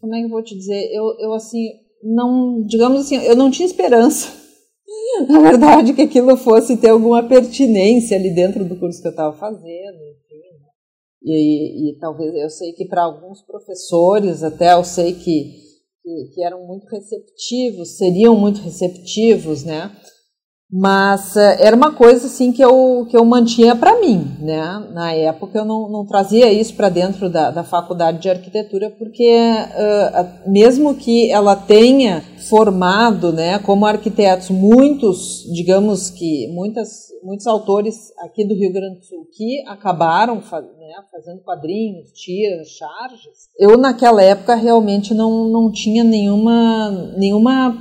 [0.01, 1.69] como é que eu vou te dizer, eu, eu assim,
[2.03, 4.41] não, digamos assim, eu não tinha esperança
[5.27, 9.35] na verdade, que aquilo fosse ter alguma pertinência ali dentro do curso que eu estava
[9.37, 10.10] fazendo.
[11.23, 15.53] E, e, talvez eu sei que para alguns professores, até eu sei que,
[16.01, 19.95] que, que, eram muito receptivos, seriam muito receptivos, né?
[20.73, 24.87] Mas uh, era uma coisa assim que eu, que eu mantinha para mim, né?
[24.93, 29.29] Na época eu não, não trazia isso para dentro da, da faculdade de arquitetura, porque
[29.29, 38.13] uh, mesmo que ela tenha formado, né, como arquitetos muitos, digamos que muitas, muitos autores
[38.19, 44.23] aqui do Rio Grande do Sul que acabaram né, fazendo quadrinhos, tiras, charges, eu naquela
[44.23, 47.73] época realmente não, não tinha nenhuma, nenhuma,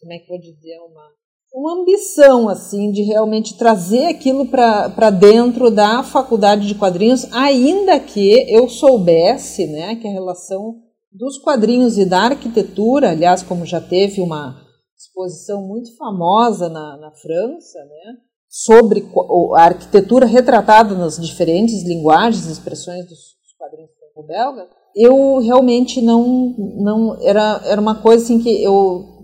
[0.00, 1.09] como é que eu vou dizer, uma
[1.52, 8.46] uma ambição assim de realmente trazer aquilo para dentro da faculdade de quadrinhos, ainda que
[8.48, 10.76] eu soubesse né, que a relação
[11.12, 14.56] dos quadrinhos e da arquitetura, aliás, como já teve uma
[14.96, 18.16] exposição muito famosa na, na França, né,
[18.48, 19.08] sobre
[19.56, 26.54] a arquitetura retratada nas diferentes linguagens e expressões dos, dos quadrinhos franco-belga, eu realmente não,
[26.58, 29.19] não era, era uma coisa assim que eu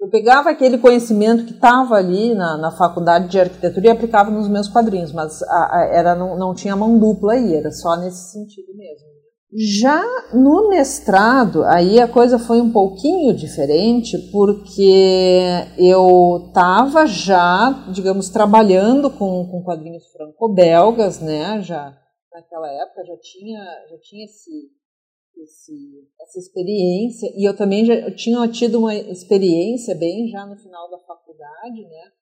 [0.00, 4.48] eu pegava aquele conhecimento que estava ali na, na, faculdade de arquitetura e aplicava nos
[4.48, 8.32] meus quadrinhos, mas a, a, era não, não tinha mão dupla aí, era só nesse
[8.32, 9.10] sentido mesmo.
[9.52, 10.00] Já
[10.32, 15.42] no mestrado, aí a coisa foi um pouquinho diferente, porque
[15.76, 21.60] eu estava já, digamos, trabalhando com, com quadrinhos franco-belgas, né?
[21.62, 21.92] Já
[22.32, 23.60] naquela época já tinha,
[23.90, 24.70] já tinha esse,
[25.42, 30.56] esse, essa experiência, e eu também já eu tinha tido uma experiência bem já no
[30.56, 32.12] final da faculdade, né,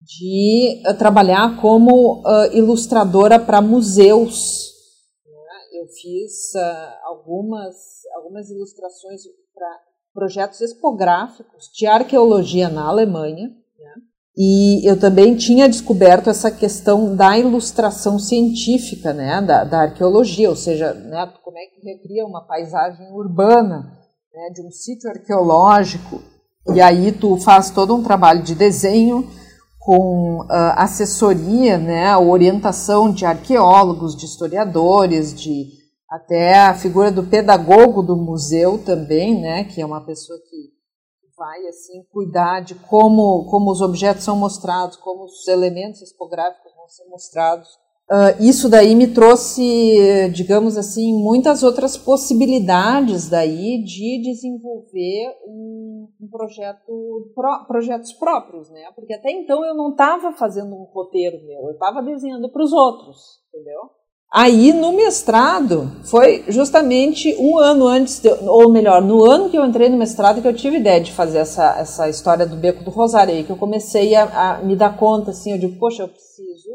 [0.00, 4.72] de uh, trabalhar como uh, ilustradora para museus.
[5.24, 5.80] Né?
[5.80, 7.74] Eu fiz uh, algumas,
[8.16, 9.22] algumas ilustrações
[9.54, 9.80] para
[10.12, 13.50] projetos expográficos de arqueologia na Alemanha,
[14.36, 20.56] e eu também tinha descoberto essa questão da ilustração científica, né, da, da arqueologia, ou
[20.56, 23.96] seja, né, como é que recria uma paisagem urbana,
[24.34, 26.20] né, de um sítio arqueológico,
[26.74, 29.30] e aí tu faz todo um trabalho de desenho
[29.78, 35.66] com uh, assessoria, né, orientação de arqueólogos, de historiadores, de
[36.10, 40.73] até a figura do pedagogo do museu também, né, que é uma pessoa que
[41.36, 46.88] vai assim cuidar de como, como os objetos são mostrados, como os elementos expográficos vão
[46.88, 47.68] ser mostrados.
[48.10, 56.28] Uh, isso daí me trouxe, digamos assim, muitas outras possibilidades daí de desenvolver um, um
[56.28, 58.92] projeto, pro, projetos próprios, né?
[58.94, 62.74] Porque até então eu não estava fazendo um roteiro meu, eu estava desenhando para os
[62.74, 63.90] outros, entendeu?
[64.36, 69.64] Aí, no mestrado, foi justamente um ano antes, de, ou melhor, no ano que eu
[69.64, 72.90] entrei no mestrado, que eu tive ideia de fazer essa, essa história do Beco do
[72.90, 76.08] Rosário, aí que eu comecei a, a me dar conta, assim, eu digo, poxa, eu
[76.08, 76.68] preciso,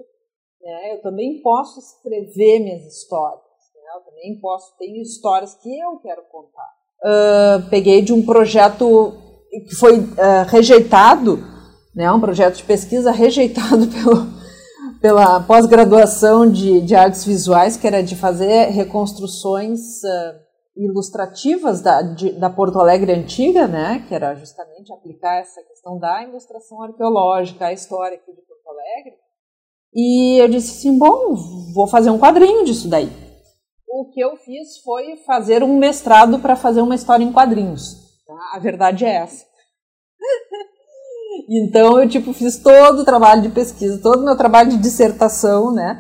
[0.61, 3.41] né, eu também posso escrever minhas histórias,
[3.75, 6.69] né, eu também posso, tenho histórias que eu quero contar.
[7.03, 9.13] Uh, peguei de um projeto
[9.67, 11.43] que foi uh, rejeitado,
[11.93, 14.38] né, um projeto de pesquisa rejeitado pelo
[15.01, 22.31] pela pós-graduação de, de artes visuais, que era de fazer reconstruções uh, ilustrativas da, de,
[22.33, 27.73] da Porto Alegre antiga, né, que era justamente aplicar essa questão da ilustração arqueológica à
[27.73, 29.15] história aqui de Porto Alegre.
[29.93, 31.35] E eu disse assim, bom,
[31.73, 33.09] vou fazer um quadrinho disso daí.
[33.87, 37.95] O que eu fiz foi fazer um mestrado para fazer uma história em quadrinhos.
[38.27, 38.37] Tá?
[38.53, 39.48] A verdade é essa.
[41.49, 45.73] Então eu tipo fiz todo o trabalho de pesquisa, todo o meu trabalho de dissertação,
[45.73, 45.99] né?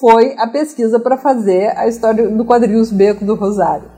[0.00, 3.88] Foi a pesquisa para fazer a história do quadrinhos Beco do Rosário.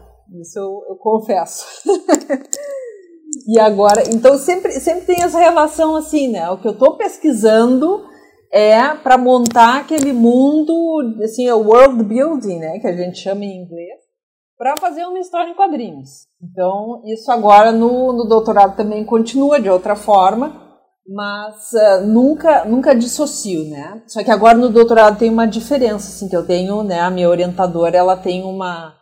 [0.41, 1.65] Isso eu, eu confesso.
[3.49, 6.51] e agora, então sempre sempre tem essa relação assim, né?
[6.51, 8.05] O que eu estou pesquisando
[8.55, 10.73] é para montar aquele mundo,
[11.25, 13.99] assim, o world building, né, que a gente chama em inglês,
[14.57, 16.29] para fazer uma história em quadrinhos.
[16.41, 20.64] Então, isso agora no, no doutorado também continua de outra forma,
[21.07, 24.03] mas uh, nunca nunca dissocio, né?
[24.07, 27.01] Só que agora no doutorado tem uma diferença, assim, que eu tenho, né?
[27.01, 28.97] A minha orientadora, ela tem uma,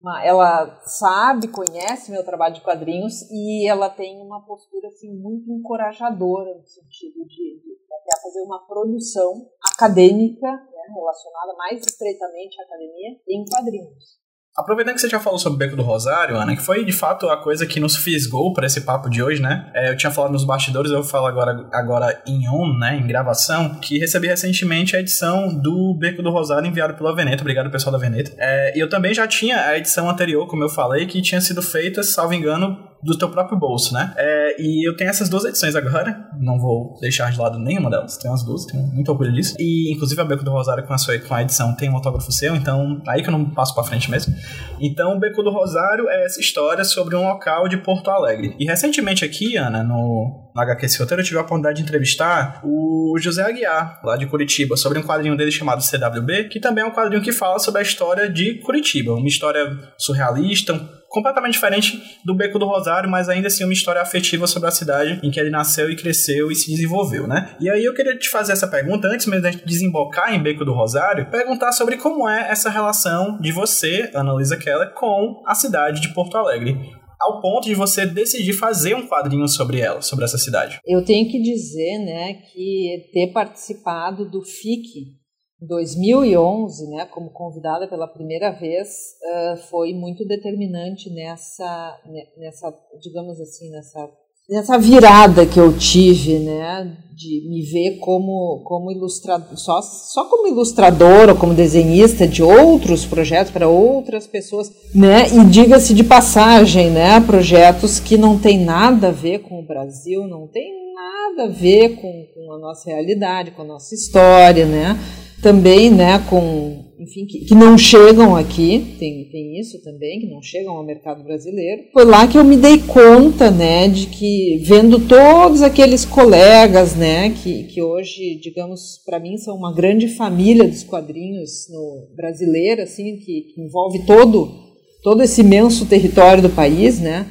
[0.00, 5.50] uma, ela sabe, conhece meu trabalho de quadrinhos e ela tem uma postura assim muito
[5.50, 12.64] encorajadora no sentido de, de, de fazer uma produção acadêmica né, relacionada mais estreitamente à
[12.64, 14.25] academia em quadrinhos.
[14.56, 17.28] Aproveitando que você já falou sobre o Beco do Rosário, Ana, que foi de fato
[17.28, 19.70] a coisa que nos fisgou para esse papo de hoje, né?
[19.74, 22.96] É, eu tinha falado nos bastidores, eu falar agora, agora em on, né?
[22.96, 27.42] Em gravação, que recebi recentemente a edição do Beco do Rosário enviado pela Veneta.
[27.42, 28.32] Obrigado, pessoal da Veneta.
[28.38, 31.60] É, e eu também já tinha a edição anterior, como eu falei, que tinha sido
[31.60, 34.12] feita, salvo engano, do teu próprio bolso, né?
[34.16, 38.16] É, e eu tenho essas duas edições agora, não vou deixar de lado nenhuma delas,
[38.16, 39.54] tenho as duas, tenho muito orgulho disso.
[39.58, 42.30] E inclusive a Beco do Rosário com a, sua, com a edição tem um autógrafo
[42.32, 44.34] seu, então aí que eu não passo pra frente mesmo.
[44.80, 48.56] Então o Beco do Rosário é essa história sobre um local de Porto Alegre.
[48.58, 52.60] E recentemente aqui, Ana, no, no HQ Esse Roteiro, eu tive a oportunidade de entrevistar
[52.64, 56.86] o José Aguiar, lá de Curitiba, sobre um quadrinho dele chamado CWB, que também é
[56.86, 60.74] um quadrinho que fala sobre a história de Curitiba, uma história surrealista,
[61.16, 65.18] completamente diferente do Beco do Rosário, mas ainda assim uma história afetiva sobre a cidade
[65.22, 67.56] em que ele nasceu e cresceu e se desenvolveu, né?
[67.58, 70.74] E aí eu queria te fazer essa pergunta, antes mesmo de desembocar em Beco do
[70.74, 76.12] Rosário, perguntar sobre como é essa relação de você, Ana Keller, com a cidade de
[76.12, 76.76] Porto Alegre
[77.18, 80.78] ao ponto de você decidir fazer um quadrinho sobre ela, sobre essa cidade.
[80.84, 85.16] Eu tenho que dizer, né, que ter participado do FIC
[85.60, 91.98] 2011, né, como convidada pela primeira vez, uh, foi muito determinante nessa,
[92.36, 94.10] nessa, digamos assim, nessa,
[94.50, 100.46] nessa virada que eu tive, né, de me ver como, como ilustrador, só, só como
[100.46, 107.18] ilustradora, como desenhista de outros projetos para outras pessoas, né, e diga-se de passagem, né,
[107.20, 111.96] projetos que não tem nada a ver com o Brasil, não tem nada a ver
[111.96, 114.98] com, com a nossa realidade, com a nossa história, né,
[115.42, 120.42] também, né, com, enfim, que, que, não chegam aqui, tem, tem isso também, que não
[120.42, 121.82] chegam ao mercado brasileiro.
[121.92, 127.30] Foi lá que eu me dei conta, né, de que vendo todos aqueles colegas, né,
[127.30, 133.16] que, que hoje, digamos, para mim são uma grande família dos quadrinhos no brasileiro, assim,
[133.16, 134.66] que, que envolve todo
[135.06, 137.28] todo esse imenso território do país, né,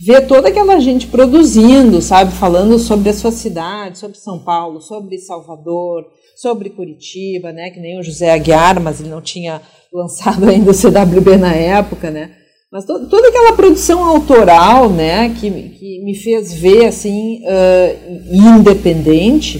[0.00, 5.18] ver toda aquela gente produzindo, sabe, falando sobre a sua cidade, sobre São Paulo, sobre
[5.18, 6.06] Salvador,
[6.38, 9.60] sobre Curitiba, né, que nem o José Aguiar, mas ele não tinha
[9.92, 12.36] lançado ainda o CWB na época, né,
[12.70, 19.58] mas to toda aquela produção autoral, né, que, que me fez ver, assim, uh, independente,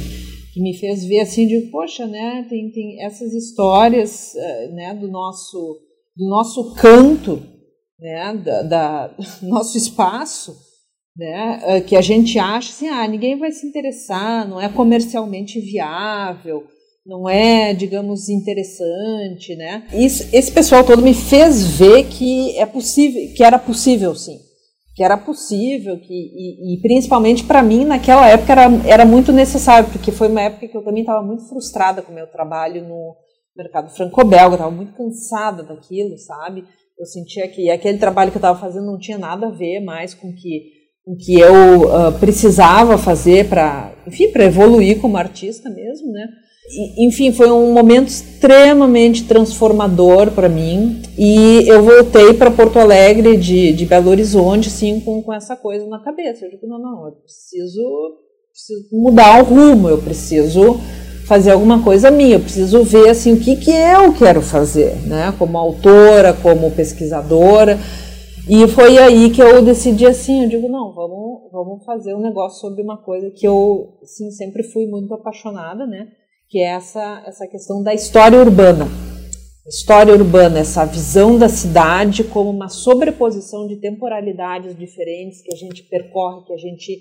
[0.53, 5.09] que me fez ver, assim, de, poxa, né, tem, tem essas histórias, uh, né, do
[5.09, 5.81] nosso,
[6.17, 7.43] do nosso canto,
[7.99, 10.55] né, da, da nosso espaço,
[11.19, 15.61] né, ah, que a gente acha assim, ah, ninguém vai se interessar, não é comercialmente
[15.61, 16.65] viável,
[17.05, 19.85] não é, digamos, interessante, né?
[19.93, 24.39] Isso, esse pessoal todo me fez ver que é possível, que era possível, sim,
[24.95, 29.91] que era possível, que e, e principalmente para mim naquela época era, era muito necessário,
[29.91, 33.17] porque foi uma época que eu também estava muito frustrada com o meu trabalho no
[33.57, 36.65] mercado franco-belga, estava muito cansada daquilo, sabe?
[36.97, 40.15] Eu sentia que aquele trabalho que eu estava fazendo não tinha nada a ver mais
[40.15, 40.78] com que
[41.09, 46.29] o que eu uh, precisava fazer para, enfim, para evoluir como artista mesmo, né?
[46.71, 53.39] E, enfim, foi um momento extremamente transformador para mim e eu voltei para Porto Alegre
[53.39, 56.45] de, de Belo Horizonte, assim, com, com essa coisa na cabeça.
[56.45, 58.19] Eu digo, não, não, eu preciso,
[58.53, 60.79] preciso mudar o rumo, eu preciso
[61.25, 65.33] fazer alguma coisa minha, eu preciso ver, assim, o que, que eu quero fazer, né?
[65.39, 67.79] Como autora, como pesquisadora,
[68.49, 72.61] e foi aí que eu decidi assim, eu digo, não, vamos, vamos fazer um negócio
[72.61, 76.09] sobre uma coisa que eu, sim, sempre fui muito apaixonada, né?
[76.49, 78.87] Que é essa, essa questão da história urbana.
[79.67, 85.83] História urbana, essa visão da cidade como uma sobreposição de temporalidades diferentes que a gente
[85.83, 86.99] percorre, que a gente,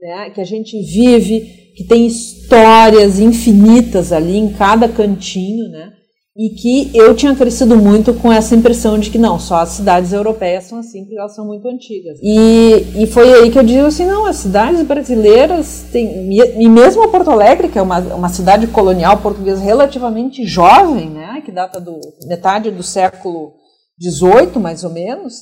[0.00, 5.99] né, que a gente vive, que tem histórias infinitas ali em cada cantinho, né?
[6.36, 10.12] E que eu tinha crescido muito com essa impressão de que não, só as cidades
[10.12, 12.18] europeias são assim, porque elas são muito antigas.
[12.22, 17.08] E, e foi aí que eu digo assim, não, as cidades brasileiras têm, e mesmo
[17.08, 22.00] Porto Alegre, que é uma, uma cidade colonial portuguesa relativamente jovem, né, que data do
[22.26, 23.54] metade do século
[24.00, 25.34] XVIII, mais ou menos,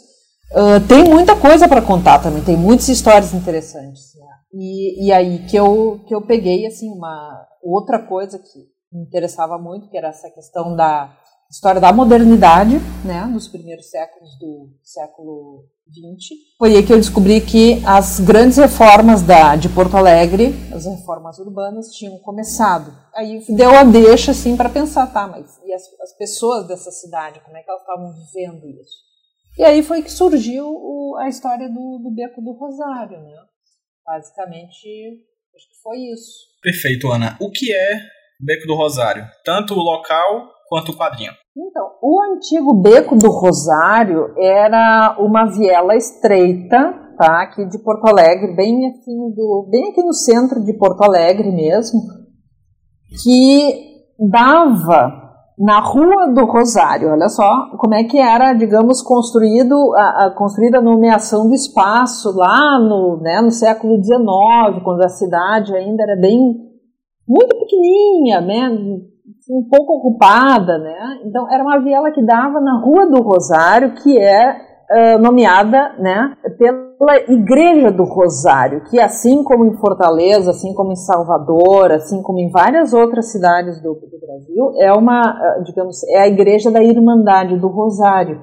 [0.50, 4.14] Uh, tem muita coisa para contar também, tem muitas histórias interessantes.
[4.14, 4.26] Né?
[4.54, 9.58] E, e aí que eu, que eu peguei assim uma outra coisa que me interessava
[9.58, 11.16] muito, que era essa questão da
[11.50, 16.36] história da modernidade, né, nos primeiros séculos do século XX.
[16.58, 21.38] Foi aí que eu descobri que as grandes reformas da, de Porto Alegre, as reformas
[21.38, 22.92] urbanas, tinham começado.
[23.14, 27.40] Aí deu a deixa assim para pensar, tá, mas e as, as, pessoas dessa cidade,
[27.40, 29.08] como é que elas estavam vivendo isso?
[29.56, 33.36] E aí foi que surgiu o, a história do, do Beco do Rosário, né?
[34.06, 34.86] Basicamente,
[35.54, 36.46] acho que foi isso.
[36.62, 37.36] Perfeito, Ana.
[37.40, 39.24] O que é Beco do Rosário?
[39.44, 41.32] Tanto o local quanto o quadrinho.
[41.56, 47.42] Então, o antigo Beco do Rosário era uma viela estreita, tá?
[47.42, 52.00] Aqui de Porto Alegre, bem assim do, bem aqui no centro de Porto Alegre mesmo,
[53.22, 53.88] que
[54.30, 55.28] dava
[55.58, 57.10] na Rua do Rosário.
[57.10, 62.30] Olha só como é que era, digamos, construído a, a construída a nomeação do espaço
[62.36, 66.67] lá no, né, no século XIX, quando a cidade ainda era bem
[67.28, 68.70] muito pequenininha, né?
[69.50, 71.20] um pouco ocupada, né?
[71.24, 74.52] Então era uma viela que dava na Rua do Rosário, que é
[74.90, 80.96] uh, nomeada, né, pela Igreja do Rosário, que assim como em Fortaleza, assim como em
[80.96, 86.28] Salvador, assim como em várias outras cidades do, do Brasil, é uma, digamos, é a
[86.28, 88.42] Igreja da Irmandade do Rosário,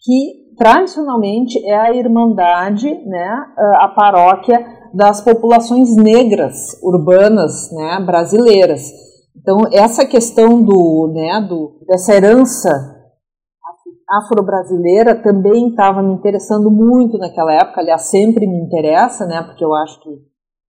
[0.00, 3.46] que tradicionalmente é a irmandade, né,
[3.76, 4.58] a paróquia
[4.98, 8.82] das populações negras urbanas, né, brasileiras.
[9.36, 12.68] Então, essa questão do, né, do, dessa herança
[14.10, 19.72] afro-brasileira também estava me interessando muito naquela época, aliás, sempre me interessa, né, porque eu
[19.72, 20.10] acho que,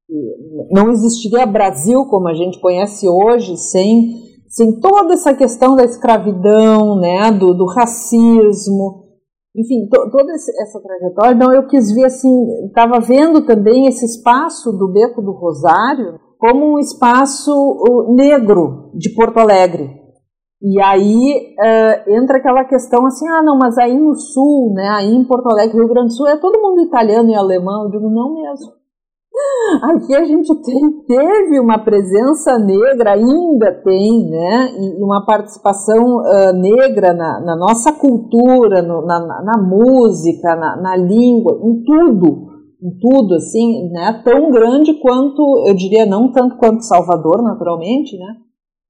[0.05, 0.35] que
[0.71, 4.13] não existiria Brasil como a gente conhece hoje sem,
[4.47, 9.08] sem toda essa questão da escravidão, né, do, do racismo,
[9.55, 11.35] enfim, to, toda essa trajetória.
[11.35, 16.75] Então, eu quis ver assim, estava vendo também esse espaço do Beco do Rosário, como
[16.75, 17.51] um espaço
[18.15, 19.99] negro de Porto Alegre.
[20.61, 25.09] E aí uh, entra aquela questão assim, ah, não, mas aí no sul, né, aí
[25.09, 27.83] em Porto Alegre, Rio Grande do Sul, é todo mundo italiano e alemão.
[27.83, 28.78] Eu digo, não mesmo.
[29.81, 36.53] Aqui a gente tem, teve uma presença negra, ainda tem, né, e uma participação uh,
[36.53, 42.49] negra na, na, nossa cultura, no, na, na, música, na, na língua, em tudo
[42.81, 48.37] em tudo, assim, né, tão grande quanto, eu diria, não tanto quanto Salvador, naturalmente, né,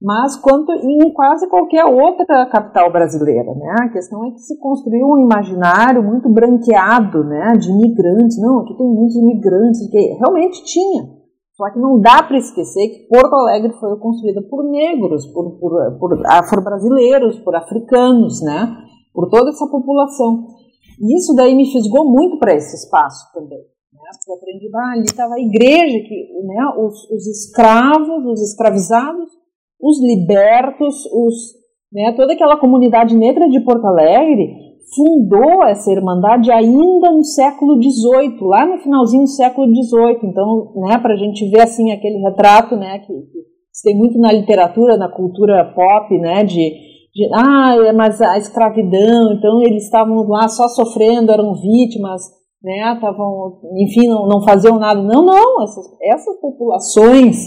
[0.01, 5.05] mas quanto em quase qualquer outra capital brasileira, né, a questão é que se construiu
[5.05, 11.03] um imaginário muito branqueado, né, de imigrantes, não, aqui tem muitos imigrantes, que realmente tinha,
[11.53, 15.97] só que não dá para esquecer que Porto Alegre foi construída por negros, por, por,
[15.99, 18.77] por afro-brasileiros, por africanos, né,
[19.13, 20.47] por toda essa população.
[21.01, 23.59] E isso daí me fisgou muito para esse espaço também.
[24.27, 29.29] Eu aprendi, ah, ali estava a igreja, que, né, os, os escravos, os escravizados,
[29.81, 31.35] os libertos, os,
[31.91, 34.53] né, toda aquela comunidade negra de Porto Alegre
[34.95, 40.19] fundou essa irmandade ainda no século XVIII, lá no finalzinho do século XVIII.
[40.23, 44.31] Então, né, para a gente ver assim aquele retrato, né, que, que tem muito na
[44.31, 46.73] literatura, na cultura pop, né, de,
[47.33, 54.07] ah, mas a escravidão, então eles estavam lá só sofrendo, eram vítimas né, estavam, enfim,
[54.07, 55.01] não, não faziam nada.
[55.01, 57.37] Não, não, essas, essas populações,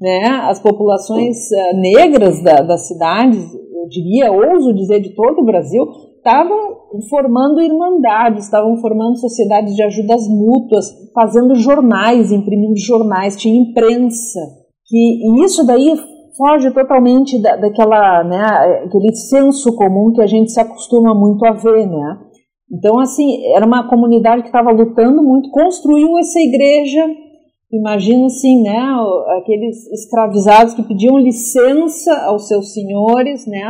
[0.00, 5.44] né, as populações uh, negras da, das cidades, eu diria, ouso dizer, de todo o
[5.44, 5.84] Brasil,
[6.16, 14.40] estavam formando irmandades, estavam formando sociedades de ajudas mútuas, fazendo jornais, imprimindo jornais, tinha imprensa.
[14.86, 15.94] Que, e isso daí
[16.36, 18.42] foge totalmente da, daquela, né,
[18.84, 22.18] aquele senso comum que a gente se acostuma muito a ver, né?
[22.72, 27.04] Então, assim, era uma comunidade que estava lutando muito, construiu essa igreja.
[27.72, 28.80] Imagina assim, né,
[29.38, 33.62] aqueles escravizados que pediam licença aos seus senhores, né,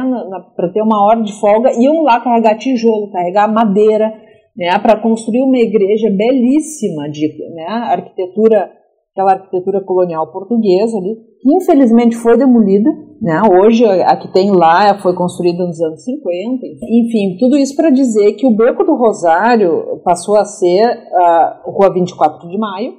[0.56, 4.10] para ter uma hora de folga, iam lá carregar tijolo, carregar madeira,
[4.56, 8.70] né, para construir uma igreja belíssima de, né, arquitetura,
[9.12, 12.90] aquela arquitetura colonial portuguesa ali, que infelizmente foi demolida,
[13.20, 13.42] né?
[13.50, 16.66] Hoje a que tem lá foi construída nos anos 50.
[16.66, 21.92] Enfim, tudo isso para dizer que o Beco do Rosário passou a ser a Rua
[21.92, 22.92] 24 de Maio,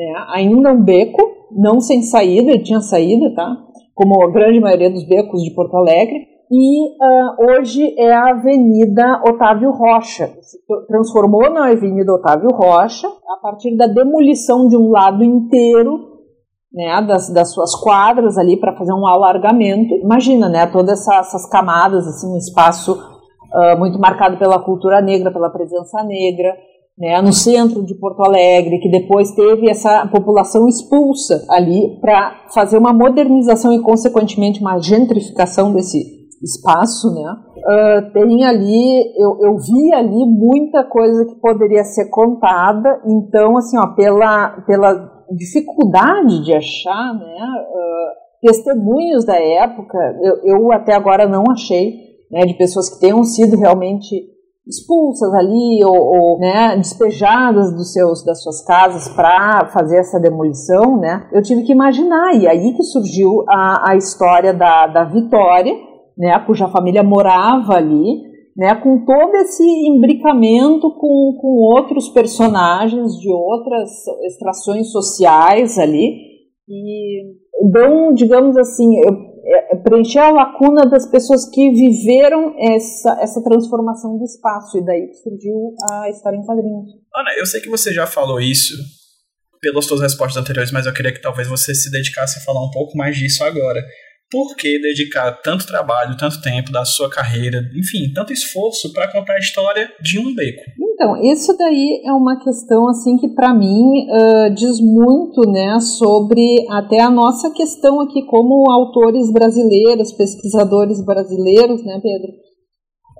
[0.00, 0.24] né?
[0.28, 1.22] ainda um beco,
[1.52, 3.56] não sem saída, tinha saída, tá?
[3.94, 6.28] Como a grande maioria dos becos de Porto Alegre.
[6.52, 10.26] E uh, hoje é a Avenida Otávio Rocha.
[10.40, 16.10] Se transformou na Avenida Otávio Rocha a partir da demolição de um lado inteiro
[16.72, 19.94] né, das, das suas quadras ali para fazer um alargamento.
[19.94, 25.32] Imagina, né, todas essa, essas camadas, assim, um espaço uh, muito marcado pela cultura negra,
[25.32, 26.56] pela presença negra,
[27.00, 32.76] né, no centro de Porto Alegre, que depois teve essa população expulsa ali para fazer
[32.76, 37.36] uma modernização e, consequentemente, uma gentrificação desse espaço, né?
[37.56, 43.78] Uh, tem ali, eu, eu vi ali muita coisa que poderia ser contada, então, assim,
[43.78, 51.26] ó, pela, pela dificuldade de achar, né, uh, testemunhos da época, eu, eu até agora
[51.26, 54.29] não achei, né, de pessoas que tenham sido realmente
[54.66, 60.98] expulsas ali ou, ou né, despejadas dos seus, das suas casas para fazer essa demolição,
[60.98, 65.74] né, eu tive que imaginar, e aí que surgiu a, a história da, da Vitória,
[66.16, 73.32] né, cuja família morava ali, né, com todo esse imbricamento com, com outros personagens de
[73.32, 73.90] outras
[74.26, 76.30] extrações sociais ali,
[76.68, 77.22] e
[77.72, 79.29] dão, digamos assim, é,
[79.82, 85.74] preencher a lacuna das pessoas que viveram essa, essa transformação do espaço, e daí surgiu
[85.90, 86.90] a história em quadrinhos.
[87.14, 88.74] Ana, eu sei que você já falou isso
[89.60, 92.70] pelas suas respostas anteriores, mas eu queria que talvez você se dedicasse a falar um
[92.70, 93.80] pouco mais disso agora
[94.30, 99.34] por que dedicar tanto trabalho, tanto tempo da sua carreira, enfim, tanto esforço para contar
[99.34, 100.62] a história de um beco?
[100.78, 106.66] Então, isso daí é uma questão assim que para mim uh, diz muito, né, sobre
[106.70, 112.32] até a nossa questão aqui como autores brasileiros, pesquisadores brasileiros, né, Pedro?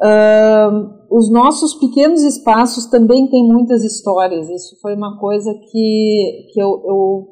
[0.03, 4.49] Uh, os nossos pequenos espaços também têm muitas histórias.
[4.49, 7.27] Isso foi uma coisa que, que eu, eu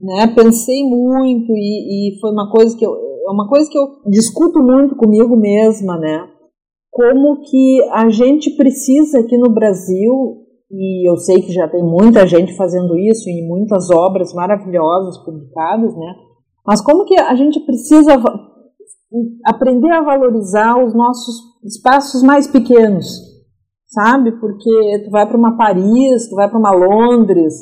[0.00, 2.92] né, pensei muito e, e foi uma coisa que eu,
[3.26, 6.28] é uma coisa que eu discuto muito comigo mesma, né?
[6.90, 12.26] Como que a gente precisa aqui no Brasil, e eu sei que já tem muita
[12.26, 16.14] gente fazendo isso em muitas obras maravilhosas publicadas, né?
[16.66, 18.12] Mas como que a gente precisa
[19.44, 23.06] aprender a valorizar os nossos espaços mais pequenos,
[23.86, 24.32] sabe?
[24.40, 27.54] Porque tu vai para uma Paris, tu vai para uma Londres,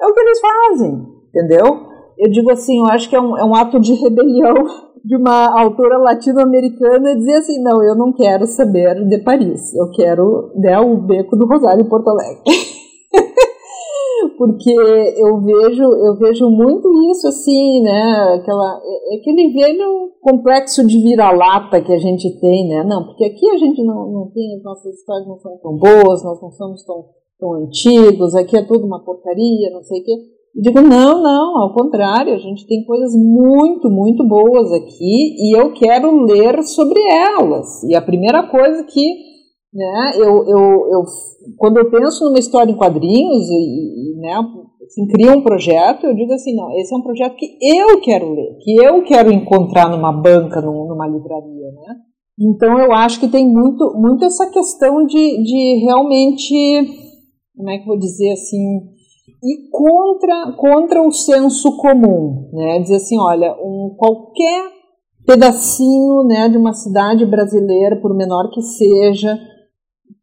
[0.00, 1.88] é o que eles fazem, entendeu?
[2.18, 4.54] Eu digo assim, eu acho que é um, é um ato de rebelião
[5.08, 10.52] de uma autora latino-americana dizer assim, não, eu não quero saber de Paris, eu quero
[10.54, 12.42] né, o beco do Rosário em Porto Alegre.
[14.36, 18.34] Porque eu vejo, eu vejo muito isso assim, né?
[18.34, 22.84] Aquela, é, é aquele velho complexo de vira-lata que a gente tem, né?
[22.84, 26.22] Não, porque aqui a gente não, não tem, as nossas histórias não são tão boas,
[26.22, 27.06] nós não somos tão,
[27.38, 30.12] tão antigos, aqui é tudo uma porcaria, não sei o quê.
[30.58, 35.56] Eu digo, não, não, ao contrário, a gente tem coisas muito, muito boas aqui e
[35.56, 37.84] eu quero ler sobre elas.
[37.84, 39.06] E a primeira coisa que,
[39.72, 41.02] né, eu, eu, eu
[41.56, 44.34] quando eu penso numa história em quadrinhos e, e né,
[44.84, 48.34] assim, cria um projeto, eu digo assim, não, esse é um projeto que eu quero
[48.34, 51.94] ler, que eu quero encontrar numa banca, numa livraria, né?
[52.36, 56.52] Então eu acho que tem muito, muito essa questão de, de realmente,
[57.56, 58.97] como é que eu vou dizer assim,
[59.42, 62.80] e contra, contra o senso comum, né?
[62.80, 64.72] Dizer assim, olha, um, qualquer
[65.26, 69.38] pedacinho né, de uma cidade brasileira, por menor que seja,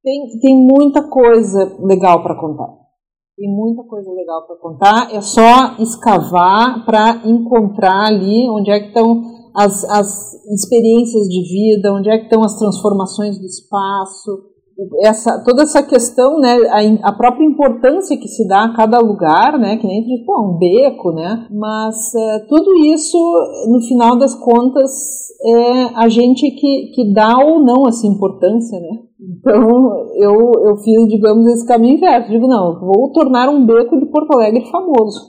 [0.04, 2.74] tem, tem muita coisa legal para contar.
[3.38, 8.88] Tem muita coisa legal para contar, é só escavar para encontrar ali onde é que
[8.88, 9.22] estão
[9.56, 14.55] as, as experiências de vida, onde é que estão as transformações do espaço,
[15.02, 19.58] essa, toda essa questão, né, a, a, própria importância que se dá a cada lugar,
[19.58, 23.18] né, que nem diz, um beco, né, mas uh, tudo isso,
[23.72, 24.92] no final das contas,
[25.46, 29.06] é a gente que, que dá ou não essa importância, né.
[29.18, 32.30] Então, eu, eu fiz, digamos, esse caminho inverso.
[32.30, 35.20] Digo, não, vou tornar um beco de Porto Alegre famoso.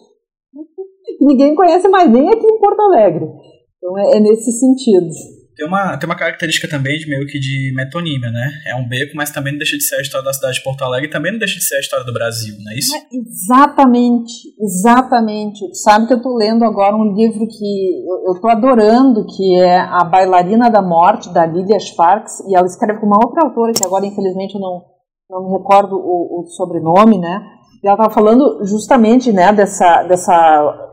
[1.20, 3.26] Ninguém conhece mais nem aqui em Porto Alegre.
[3.78, 5.06] Então, é, é nesse sentido.
[5.56, 8.50] Tem uma, tem uma característica também de meio que de metonímia, né?
[8.66, 10.84] É um beco, mas também não deixa de ser a história da cidade de Porto
[10.84, 12.94] Alegre e também não deixa de ser a história do Brasil, não é isso?
[12.94, 15.74] É, exatamente, exatamente.
[15.74, 19.78] Sabe que eu tô lendo agora um livro que eu, eu tô adorando, que é
[19.78, 23.84] A Bailarina da Morte, da Lydia Sparks, e ela escreve com uma outra autora, que
[23.84, 24.84] agora infelizmente eu não,
[25.30, 27.40] não me recordo o, o sobrenome, né?
[27.82, 30.92] E ela tava falando justamente, né, dessa, dessa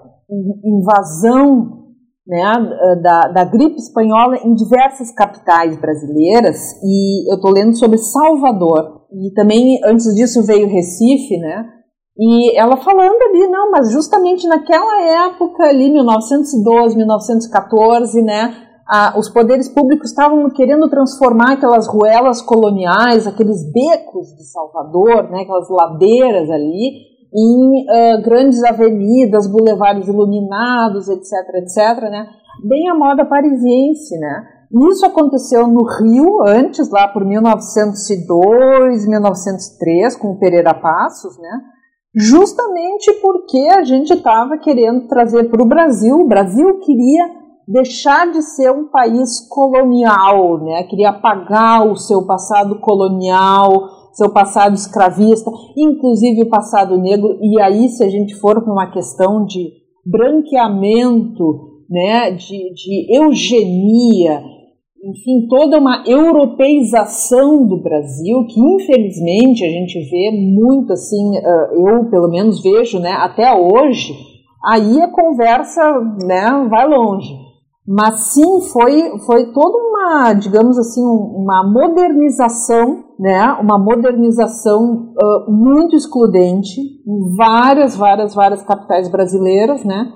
[0.64, 1.83] invasão
[2.26, 2.54] né,
[3.02, 9.32] da, da gripe espanhola em diversas capitais brasileiras e eu estou lendo sobre Salvador e
[9.34, 11.70] também antes disso veio Recife, né?
[12.18, 18.54] E ela falando ali, não, mas justamente naquela época ali, 1912, 1914, né,
[19.18, 25.68] os poderes públicos estavam querendo transformar aquelas ruelas coloniais, aqueles becos de Salvador, né, aquelas
[25.70, 32.28] ladeiras ali, em uh, grandes avenidas, bulevares iluminados, etc, etc, né?
[32.68, 34.48] Bem a moda parisiense, né?
[34.92, 41.62] Isso aconteceu no Rio, antes, lá por 1902, 1903, com o Pereira Passos, né?
[42.16, 47.28] justamente porque a gente estava querendo trazer para o Brasil, o Brasil queria
[47.68, 50.84] deixar de ser um país colonial, né?
[50.84, 57.90] queria apagar o seu passado colonial, seu passado escravista, inclusive o passado negro, e aí
[57.90, 59.72] se a gente for para uma questão de
[60.06, 64.42] branqueamento, né, de, de eugenia,
[65.04, 71.36] enfim, toda uma europeização do Brasil, que infelizmente a gente vê muito assim,
[71.74, 74.14] eu pelo menos vejo, né, até hoje,
[74.66, 75.82] aí a conversa,
[76.26, 77.44] né, vai longe.
[77.86, 85.96] Mas sim, foi, foi toda uma, digamos assim, uma modernização, né, uma modernização uh, muito
[85.96, 90.12] excludente em várias, várias, várias capitais brasileiras, né,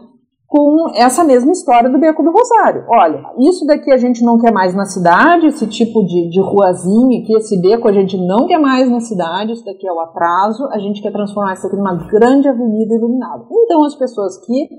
[0.47, 2.85] com essa mesma história do Beco do Rosário.
[2.87, 7.21] Olha, isso daqui a gente não quer mais na cidade, esse tipo de, de ruazinha
[7.21, 10.65] aqui, esse beco a gente não quer mais na cidade, isso daqui é o atraso,
[10.71, 13.45] a gente quer transformar isso aqui numa grande avenida iluminada.
[13.51, 14.69] Então as pessoas que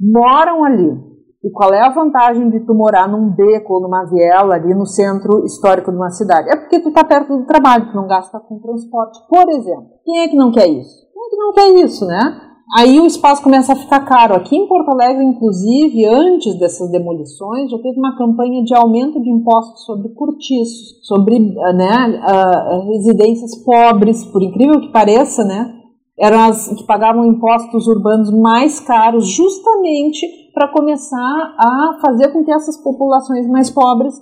[0.00, 1.07] moram ali,
[1.42, 4.86] e qual é a vantagem de tu morar num beco ou numa viela ali no
[4.86, 6.50] centro histórico de uma cidade?
[6.50, 9.88] É porque tu tá perto do trabalho, tu não gasta com transporte, por exemplo.
[10.04, 11.06] Quem é que não quer isso?
[11.12, 12.48] Quem é que não quer isso, né?
[12.76, 14.34] Aí o espaço começa a ficar caro.
[14.34, 19.30] Aqui em Porto Alegre, inclusive, antes dessas demolições, já teve uma campanha de aumento de
[19.30, 25.72] impostos sobre cortiços, sobre né, uh, residências pobres, por incrível que pareça, né?
[26.18, 30.26] Eram as que pagavam impostos urbanos mais caros, justamente
[30.58, 34.12] para começar a fazer com que essas populações mais pobres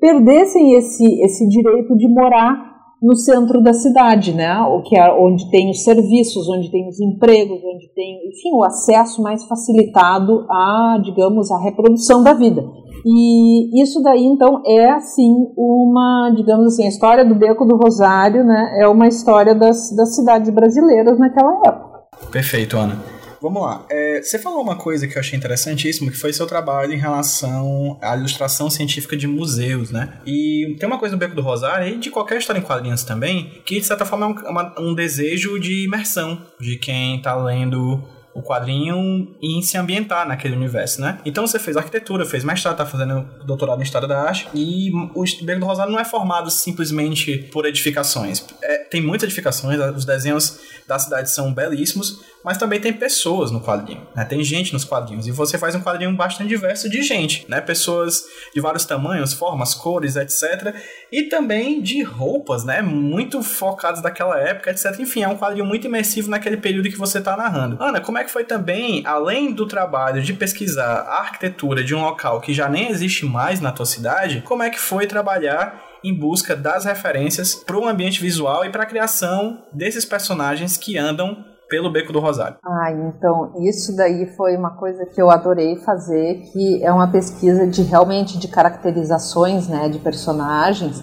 [0.00, 4.60] perdessem esse, esse direito de morar no centro da cidade, né?
[4.62, 8.64] O que é onde tem os serviços, onde tem os empregos, onde tem, enfim, o
[8.64, 12.64] acesso mais facilitado a, digamos, a reprodução da vida.
[13.06, 18.42] E isso daí, então, é, assim, uma, digamos assim, a história do Beco do Rosário,
[18.42, 18.78] né?
[18.80, 22.00] É uma história das, das cidades brasileiras naquela época.
[22.32, 23.13] Perfeito, Ana.
[23.44, 23.84] Vamos lá.
[23.90, 27.98] É, você falou uma coisa que eu achei interessantíssimo, que foi seu trabalho em relação
[28.00, 30.14] à ilustração científica de museus, né?
[30.24, 33.60] E tem uma coisa no Beco do Rosário, e de qualquer história em quadrinhos também,
[33.66, 38.02] que de certa forma é um, uma, um desejo de imersão de quem está lendo
[38.34, 41.18] o quadrinho e se ambientar naquele universo, né?
[41.24, 45.24] Então você fez arquitetura, fez mestrado, tá fazendo doutorado em História da Arte e o
[45.42, 48.44] Beco do Rosário não é formado simplesmente por edificações.
[48.60, 53.60] É, tem muitas edificações, os desenhos da cidade são belíssimos, mas também tem pessoas no
[53.60, 54.24] quadrinho, né?
[54.24, 55.26] Tem gente nos quadrinhos.
[55.26, 57.60] E você faz um quadrinho bastante diverso de gente, né?
[57.60, 58.22] Pessoas
[58.54, 60.74] de vários tamanhos, formas, cores, etc.
[61.10, 62.82] E também de roupas, né?
[62.82, 64.98] Muito focadas daquela época, etc.
[64.98, 67.82] Enfim, é um quadrinho muito imersivo naquele período que você está narrando.
[67.82, 72.02] Ana, como é que foi também, além do trabalho de pesquisar a arquitetura de um
[72.02, 76.14] local que já nem existe mais na tua cidade, como é que foi trabalhar em
[76.14, 81.36] busca das referências para o ambiente visual e para a criação desses personagens que andam
[81.68, 82.58] pelo Beco do Rosário.
[82.64, 87.66] Ah, então isso daí foi uma coisa que eu adorei fazer, que é uma pesquisa
[87.66, 91.02] de realmente de caracterizações, né, de personagens.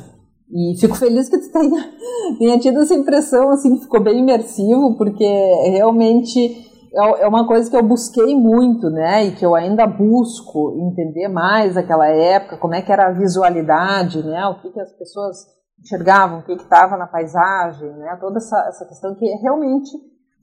[0.54, 1.90] E fico feliz que tu tenha,
[2.38, 5.26] tenha tido essa impressão, assim, ficou bem imersivo, porque
[5.72, 10.76] realmente é, é uma coisa que eu busquei muito, né, e que eu ainda busco
[10.78, 14.92] entender mais aquela época, como é que era a visualidade, né, o que, que as
[14.94, 15.38] pessoas
[15.80, 19.90] enxergavam, o que estava na paisagem, né, toda essa, essa questão que é realmente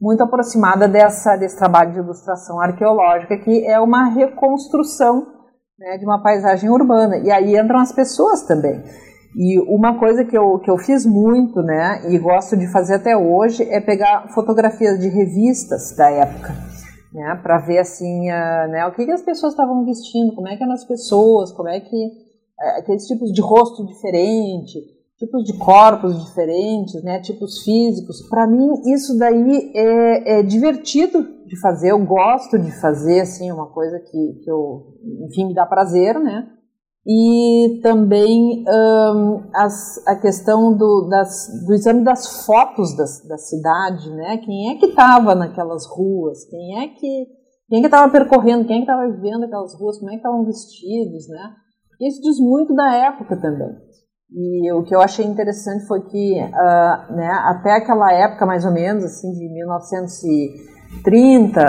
[0.00, 5.26] muito aproximada dessa, desse trabalho de ilustração arqueológica, que é uma reconstrução
[5.78, 7.18] né, de uma paisagem urbana.
[7.18, 8.82] E aí entram as pessoas também.
[9.36, 13.16] E uma coisa que eu, que eu fiz muito, né, e gosto de fazer até
[13.16, 16.54] hoje, é pegar fotografias de revistas da época,
[17.12, 20.56] né, para ver assim, uh, né, o que, que as pessoas estavam vestindo, como é
[20.56, 24.78] que eram as pessoas, como é que uh, aqueles tipos de rosto diferente,
[25.18, 28.22] tipos de corpos diferentes, né, tipos físicos.
[28.28, 33.66] Para mim, isso daí é, é, divertido de fazer, eu gosto de fazer, assim, uma
[33.66, 34.94] coisa que, que eu,
[35.28, 36.48] enfim, me dá prazer, né?
[37.10, 44.10] E também um, as, a questão do, das, do exame das fotos da, da cidade,
[44.10, 44.36] né?
[44.44, 46.44] Quem é que estava naquelas ruas?
[46.44, 47.26] Quem é que
[47.68, 48.66] quem é que estava percorrendo?
[48.66, 49.98] Quem é que estava vivendo aquelas ruas?
[49.98, 51.54] Como é que estavam vestidos, né?
[52.00, 53.76] Isso diz muito da época também.
[54.30, 58.72] E o que eu achei interessante foi que uh, né, até aquela época, mais ou
[58.72, 61.60] menos, assim, de 1930,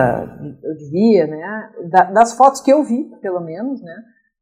[0.64, 1.70] eu diria, né,
[2.14, 3.96] das fotos que eu vi, pelo menos, né,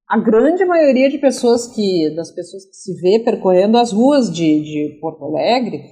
[0.09, 4.61] a grande maioria de pessoas que, das pessoas que se vê percorrendo as ruas de,
[4.61, 5.83] de Porto Alegre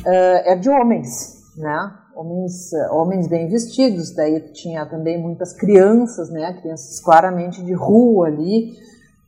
[0.00, 6.52] uh, é de homens, né, homens, homens bem vestidos, daí tinha também muitas crianças, né,
[6.60, 8.72] crianças claramente de rua ali,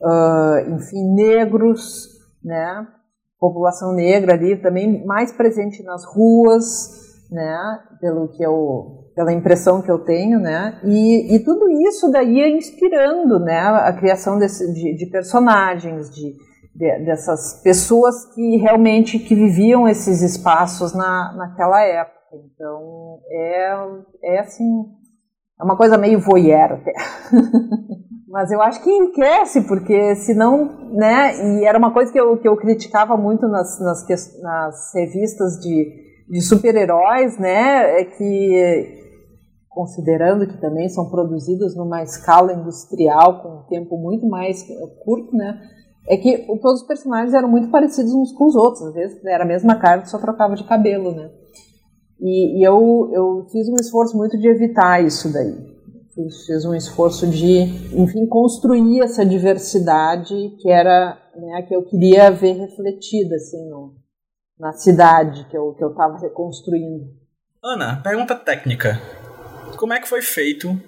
[0.01, 2.87] uh, enfim, negros, né?
[3.39, 7.79] População negra ali também mais presente nas ruas, né?
[7.99, 10.79] Pelo que eu, pela impressão que eu tenho, né?
[10.83, 13.59] E, e tudo isso daí é inspirando, né?
[13.59, 16.35] A criação desse, de, de personagens, de,
[16.75, 22.19] de, dessas pessoas que realmente que viviam esses espaços na, naquela época.
[22.33, 23.77] Então é,
[24.23, 24.85] é assim,
[25.59, 26.93] é uma coisa meio voyeur até.
[28.33, 32.47] Mas eu acho que enriquece, porque senão, né, e era uma coisa que eu, que
[32.47, 35.85] eu criticava muito nas, nas, nas revistas de,
[36.27, 39.02] de super-heróis, né, é que,
[39.73, 44.63] considerando que também são produzidos numa escala industrial, com um tempo muito mais
[45.03, 45.59] curto, né,
[46.07, 49.43] é que todos os personagens eram muito parecidos uns com os outros, às vezes era
[49.43, 51.31] a mesma cara, só trocava de cabelo, né.
[52.19, 55.73] E, e eu, eu fiz um esforço muito de evitar isso daí.
[56.13, 57.63] Fiz, fiz um esforço de,
[57.99, 63.95] enfim, construir essa diversidade que era, né, que eu queria ver refletida, assim, no,
[64.59, 67.05] na cidade que eu que eu estava reconstruindo.
[67.63, 68.99] Ana, pergunta técnica.
[69.77, 70.79] Como é que foi feito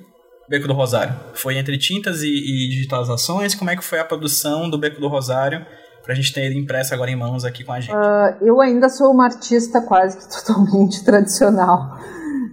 [0.50, 1.16] Beco do Rosário?
[1.34, 3.56] Foi entre tintas e, e digitalizações?
[3.56, 5.66] Como é que foi a produção do Beco do Rosário?
[6.06, 7.92] para a gente ter ele impresso agora em mãos aqui com a gente?
[7.92, 11.98] Uh, eu ainda sou uma artista quase que totalmente tradicional,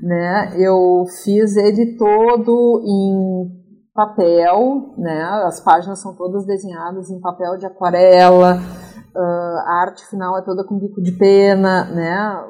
[0.03, 0.55] né?
[0.57, 3.63] Eu fiz ele todo em
[3.95, 5.23] papel, né?
[5.45, 10.65] As páginas são todas desenhadas em papel de aquarela, uh, a arte final é toda
[10.65, 12.45] com bico de pena, né?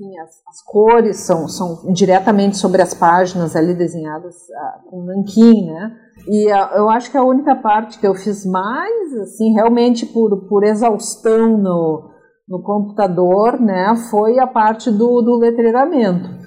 [0.00, 5.66] Enfim, as, as cores são, são diretamente sobre as páginas ali desenhadas uh, com nanquim,
[5.66, 5.94] né?
[6.26, 10.48] E a, eu acho que a única parte que eu fiz mais, assim, realmente por,
[10.48, 12.10] por exaustão no,
[12.48, 16.39] no computador, né, foi a parte do, do letreiramento.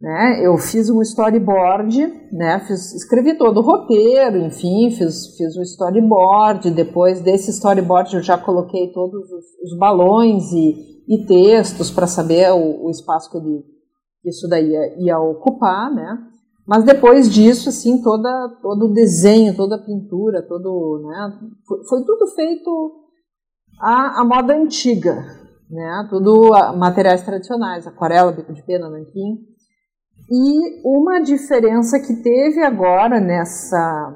[0.00, 0.40] Né?
[0.42, 2.58] Eu fiz um storyboard, né?
[2.60, 6.70] Fiz, escrevi todo o roteiro, enfim, fiz, fiz o storyboard.
[6.70, 12.50] Depois desse storyboard eu já coloquei todos os, os balões e, e textos para saber
[12.50, 13.62] o, o, espaço que ele,
[14.24, 16.18] isso daí ia, ia ocupar, né?
[16.66, 22.04] Mas depois disso, assim, toda, todo o desenho, toda a pintura, todo, né, foi, foi
[22.04, 22.92] tudo feito
[23.80, 25.16] à, à, moda antiga,
[25.68, 29.49] né, tudo materiais tradicionais, aquarela, bico de pena, nanquim.
[30.30, 34.14] E uma diferença que teve agora nessa,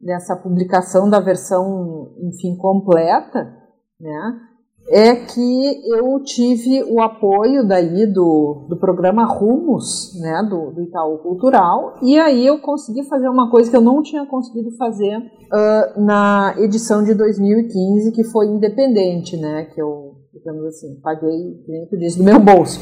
[0.00, 3.56] nessa publicação da versão, enfim, completa,
[3.98, 4.40] né,
[4.88, 11.18] é que eu tive o apoio daí do, do programa Rumos, né, do, do Itaú
[11.18, 16.00] Cultural, e aí eu consegui fazer uma coisa que eu não tinha conseguido fazer uh,
[16.00, 22.18] na edição de 2015, que foi independente, né, que eu, digamos assim, paguei, dentro disso,
[22.18, 22.78] do meu bolso,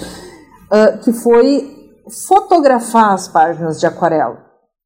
[0.66, 1.83] uh, que foi
[2.26, 4.44] fotografar as páginas de aquarela.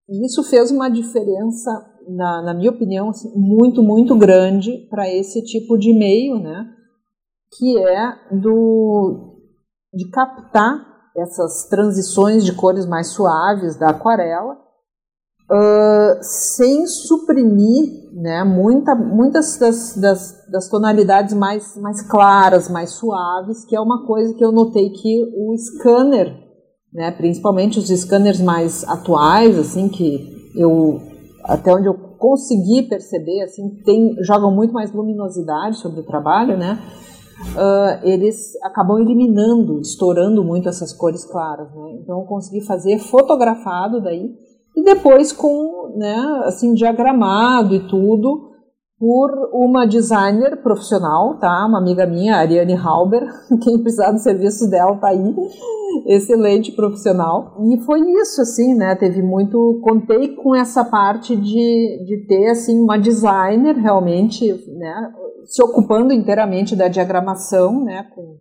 [0.09, 1.71] E isso fez uma diferença,
[2.09, 6.67] na, na minha opinião, assim, muito, muito grande para esse tipo de meio, né,
[7.57, 9.35] que é do
[9.93, 14.55] de captar essas transições de cores mais suaves da aquarela,
[15.51, 23.65] uh, sem suprimir né, muita, muitas das, das, das, tonalidades mais, mais claras, mais suaves,
[23.65, 26.48] que é uma coisa que eu notei que o scanner,
[26.99, 31.01] né, principalmente os scanners mais atuais, assim, que eu
[31.45, 36.79] até onde eu consegui perceber, assim, tem, jogam muito mais luminosidade sobre o trabalho, né?
[37.55, 41.99] uh, eles acabam eliminando, estourando muito essas cores claras, né?
[42.03, 44.35] Então eu consegui fazer fotografado daí
[44.77, 48.48] e depois com, né, assim diagramado e tudo
[48.99, 51.65] por uma designer profissional, tá?
[51.67, 53.29] Uma amiga minha, Ariane Halber,
[53.63, 55.35] quem precisar dos serviços dela tá aí,
[56.07, 57.57] excelente profissional.
[57.71, 58.95] E foi isso, assim, né?
[58.97, 65.13] Teve muito, contei com essa parte de, de ter, assim, uma designer realmente, né?
[65.49, 68.39] se ocupando inteiramente da diagramação, né, com,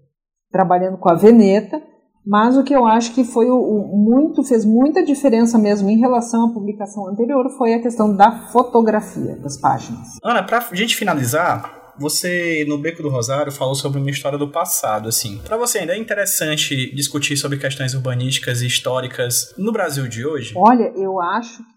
[0.51, 1.81] trabalhando com a Veneta,
[2.27, 5.97] mas o que eu acho que foi o, o, muito fez muita diferença mesmo em
[5.97, 10.17] relação à publicação anterior foi a questão da fotografia das páginas.
[10.21, 14.51] Ana, para a gente finalizar, você no Beco do Rosário falou sobre uma história do
[14.51, 15.39] passado, assim.
[15.45, 20.53] Para você ainda é interessante discutir sobre questões urbanísticas e históricas no Brasil de hoje?
[20.57, 21.73] Olha, eu acho que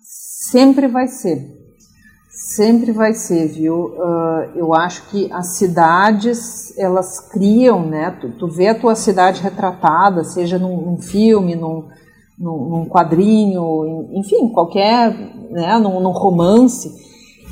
[0.50, 1.59] sempre vai ser.
[2.30, 3.86] Sempre vai ser, viu?
[3.86, 8.16] Uh, eu acho que as cidades, elas criam, né?
[8.20, 11.88] Tu, tu vê a tua cidade retratada, seja num, num filme, num,
[12.38, 15.12] num, quadrinho, enfim, qualquer,
[15.50, 15.76] né?
[15.78, 16.88] Num, num, romance.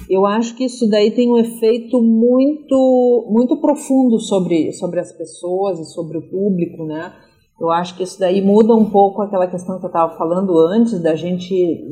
[0.09, 5.81] Eu acho que isso daí tem um efeito muito, muito profundo sobre, sobre as pessoas
[5.81, 7.13] e sobre o público, né?
[7.61, 11.03] Eu acho que isso daí muda um pouco aquela questão que eu estava falando antes,
[11.03, 11.85] da gente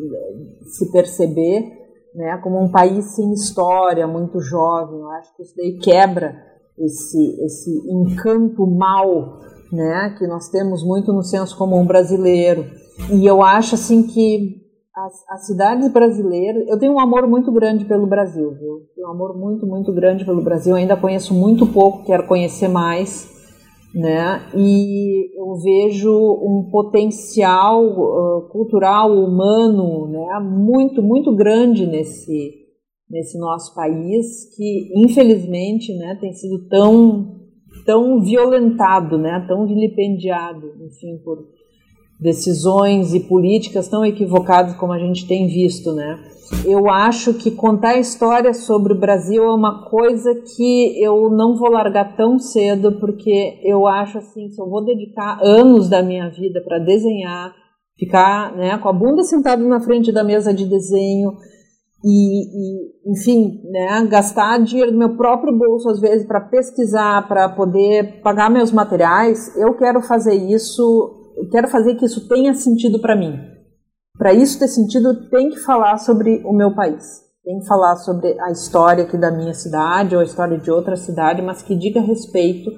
[0.68, 1.85] se perceber
[2.16, 4.98] né, como um país sem história, muito jovem.
[4.98, 6.34] Eu acho que isso daí quebra
[6.78, 9.40] esse, esse encanto mal
[9.70, 12.64] né, que nós temos muito no senso comum brasileiro.
[13.12, 14.64] E eu acho assim que
[14.96, 18.86] as, as, cidades brasileiras, eu tenho um amor muito grande pelo Brasil, viu?
[18.94, 20.72] Tenho um amor muito, muito grande pelo Brasil.
[20.72, 23.28] Eu ainda conheço muito pouco, quero conhecer mais,
[23.96, 24.46] né?
[24.54, 30.38] E eu vejo um potencial uh, cultural, humano, né?
[30.40, 32.66] Muito, muito grande nesse
[33.08, 37.36] nesse nosso país que infelizmente, né, tem sido tão
[37.86, 41.38] tão violentado, né, tão vilipendiado, enfim, por
[42.20, 46.18] decisões e políticas tão equivocadas como a gente tem visto, né?
[46.64, 51.70] Eu acho que contar história sobre o Brasil é uma coisa que eu não vou
[51.70, 56.62] largar tão cedo, porque eu acho assim, se eu vou dedicar anos da minha vida
[56.62, 57.52] para desenhar,
[57.98, 61.32] ficar né, com a bunda sentada na frente da mesa de desenho,
[62.04, 67.48] e, e, enfim, né, gastar dinheiro do meu próprio bolso às vezes para pesquisar, para
[67.48, 72.98] poder pagar meus materiais, eu quero fazer isso eu quero fazer que isso tenha sentido
[72.98, 73.55] para mim.
[74.18, 77.24] Para isso ter sentido, tem que falar sobre o meu país.
[77.44, 80.96] Tem que falar sobre a história aqui da minha cidade ou a história de outra
[80.96, 82.70] cidade, mas que diga respeito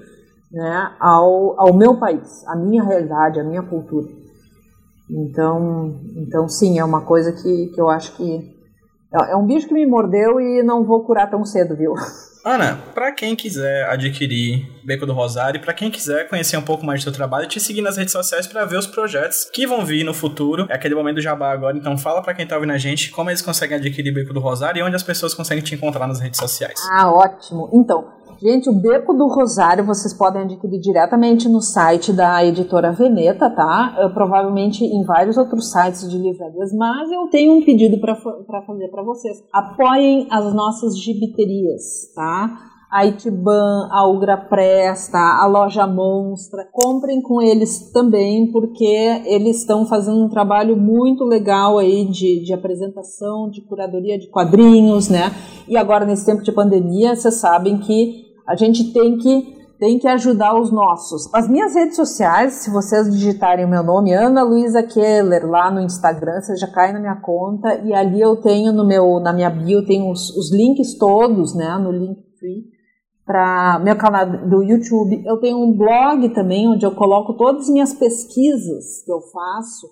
[0.53, 4.09] né, ao, ao meu país, à minha realidade, à minha cultura.
[5.11, 8.59] Então, então sim, é uma coisa que, que eu acho que
[9.13, 11.95] é, é um bicho que me mordeu e não vou curar tão cedo, viu?
[12.49, 17.01] Ana, para quem quiser adquirir Beco do Rosário, para quem quiser conhecer um pouco mais
[17.01, 20.03] do seu trabalho, te seguir nas redes sociais para ver os projetos que vão vir
[20.03, 20.67] no futuro.
[20.71, 23.29] É aquele momento do jabá agora, então fala para quem tá ouvindo a gente como
[23.29, 26.41] eles conseguem adquirir Beco do Rosário e onde as pessoas conseguem te encontrar nas redes
[26.41, 26.81] sociais.
[26.91, 27.69] Ah, ótimo.
[27.75, 33.51] Então, Gente, o Beco do Rosário vocês podem adquirir diretamente no site da editora Veneta,
[33.51, 33.97] tá?
[33.99, 38.89] Uh, provavelmente em vários outros sites de livrarias, mas eu tenho um pedido para fazer
[38.89, 39.43] para vocês.
[39.53, 42.69] Apoiem as nossas gibiterias, tá?
[42.91, 46.67] a Itiban, a Ugra Presta, a Loja Monstra.
[46.73, 48.87] Comprem com eles também, porque
[49.27, 55.09] eles estão fazendo um trabalho muito legal aí de, de apresentação, de curadoria de quadrinhos,
[55.11, 55.31] né?
[55.69, 60.09] E agora, nesse tempo de pandemia, vocês sabem que a gente tem que tem que
[60.09, 61.33] ajudar os nossos.
[61.33, 65.81] As minhas redes sociais, se vocês digitarem o meu nome, Ana Luísa Keller, lá no
[65.81, 69.49] Instagram, você já cai na minha conta e ali eu tenho no meu, na minha
[69.49, 72.65] bio, tem os, os links todos, né, no Linktree,
[73.25, 75.23] para meu canal do YouTube.
[75.25, 79.87] Eu tenho um blog também, onde eu coloco todas as minhas pesquisas que eu faço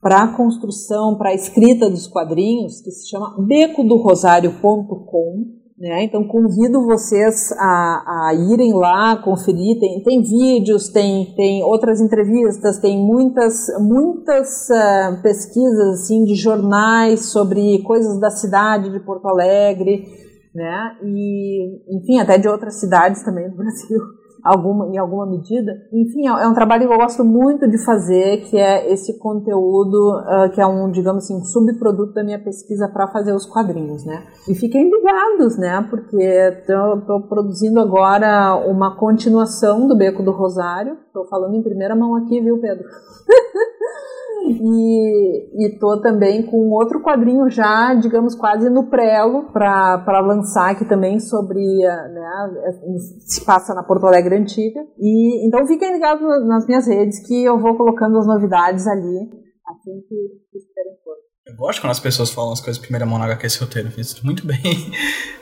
[0.00, 5.61] para a construção, para a escrita dos quadrinhos, que se chama becodorosário.com.
[5.82, 6.04] Né?
[6.04, 9.80] Então convido vocês a, a, irem lá conferir.
[9.80, 17.32] Tem, tem vídeos, tem, tem outras entrevistas, tem muitas muitas uh, pesquisas assim de jornais
[17.32, 20.06] sobre coisas da cidade de Porto Alegre,
[20.54, 20.96] né?
[21.02, 23.98] E enfim até de outras cidades também do Brasil
[24.42, 25.72] alguma, em alguma medida.
[25.92, 30.18] Enfim, é, é um trabalho que eu gosto muito de fazer, que é esse conteúdo,
[30.18, 34.24] uh, que é um, digamos assim, subproduto da minha pesquisa para fazer os quadrinhos, né?
[34.48, 35.86] E fiquem ligados, né?
[35.88, 40.96] Porque estou produzindo agora uma continuação do Beco do Rosário.
[41.06, 42.84] Estou falando em primeira mão aqui, viu, Pedro?
[44.44, 51.18] E estou também com outro quadrinho já, digamos, quase no prelo para lançar aqui também
[51.20, 52.50] sobre, né,
[53.26, 54.80] se passa na Porto Alegre Antiga.
[54.98, 60.00] E então fiquem ligados nas minhas redes que eu vou colocando as novidades ali assim
[60.08, 60.91] que eu
[61.62, 63.90] gosto quando as pessoas falam as coisas primeira mão na HQ esse roteiro.
[63.90, 64.92] Fiz muito bem.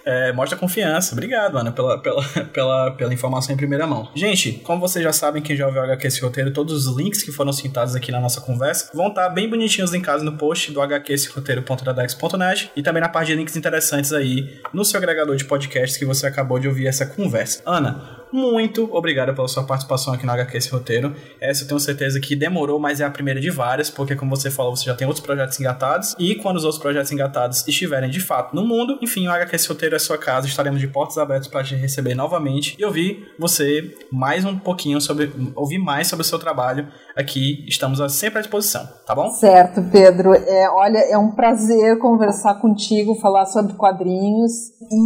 [0.04, 1.12] É, mostra confiança.
[1.12, 4.08] Obrigado, Ana, pela, pela, pela, pela informação em primeira mão.
[4.14, 7.22] Gente, como vocês já sabem, quem já ouviu o HQ esse roteiro, todos os links
[7.22, 10.70] que foram citados aqui na nossa conversa vão estar bem bonitinhos em casa no post
[10.72, 15.96] do hqesseroteiro.dadex.net e também na parte de links interessantes aí no seu agregador de podcasts
[15.96, 17.62] que você acabou de ouvir essa conversa.
[17.64, 21.14] Ana, muito obrigado pela sua participação aqui no HQ Esse Roteiro.
[21.40, 24.50] Essa eu tenho certeza que demorou, mas é a primeira de várias, porque como você
[24.50, 26.14] falou, você já tem outros projetos engatados.
[26.18, 29.68] E quando os outros projetos engatados estiverem de fato no mundo, enfim, o HQ Esse
[29.68, 30.46] Roteiro é sua casa.
[30.46, 35.32] Estaremos de portas abertas para te receber novamente e ouvir você mais um pouquinho sobre.
[35.54, 36.88] ouvir mais sobre o seu trabalho
[37.20, 37.64] aqui.
[37.68, 39.30] Estamos sempre à disposição, tá bom?
[39.30, 40.32] Certo, Pedro.
[40.34, 44.52] É, olha, é um prazer conversar contigo, falar sobre quadrinhos.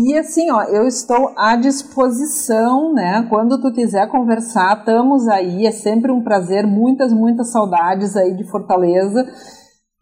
[0.07, 3.27] E assim, ó, eu estou à disposição, né?
[3.29, 5.67] Quando tu quiser conversar, estamos aí.
[5.67, 6.67] É sempre um prazer.
[6.67, 9.27] Muitas, muitas saudades aí de Fortaleza.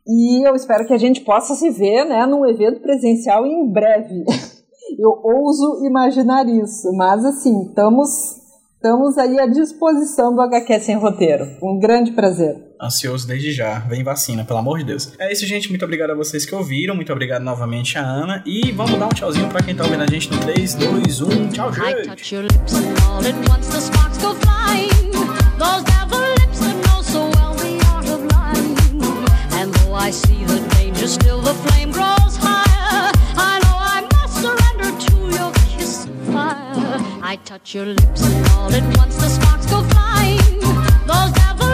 [0.07, 4.25] E eu espero que a gente possa se ver, né, num evento presencial em breve.
[4.99, 8.42] Eu ouso imaginar isso, mas assim, estamos
[8.83, 11.49] Estamos aí à disposição do HQ Sem Roteiro.
[11.63, 12.57] Um grande prazer.
[12.83, 13.79] Ansioso desde já.
[13.79, 15.13] Vem vacina, pelo amor de Deus.
[15.21, 15.69] É isso, gente.
[15.69, 16.93] Muito obrigado a vocês que ouviram.
[16.93, 18.43] Muito obrigado novamente a Ana.
[18.45, 21.49] E vamos dar um tchauzinho pra quem tá ouvindo a gente no 3, 2, 1.
[21.51, 22.35] Tchau, gente.
[37.33, 40.61] I touch your lips and all at once the sparks go flying.
[41.07, 41.72] Those devils.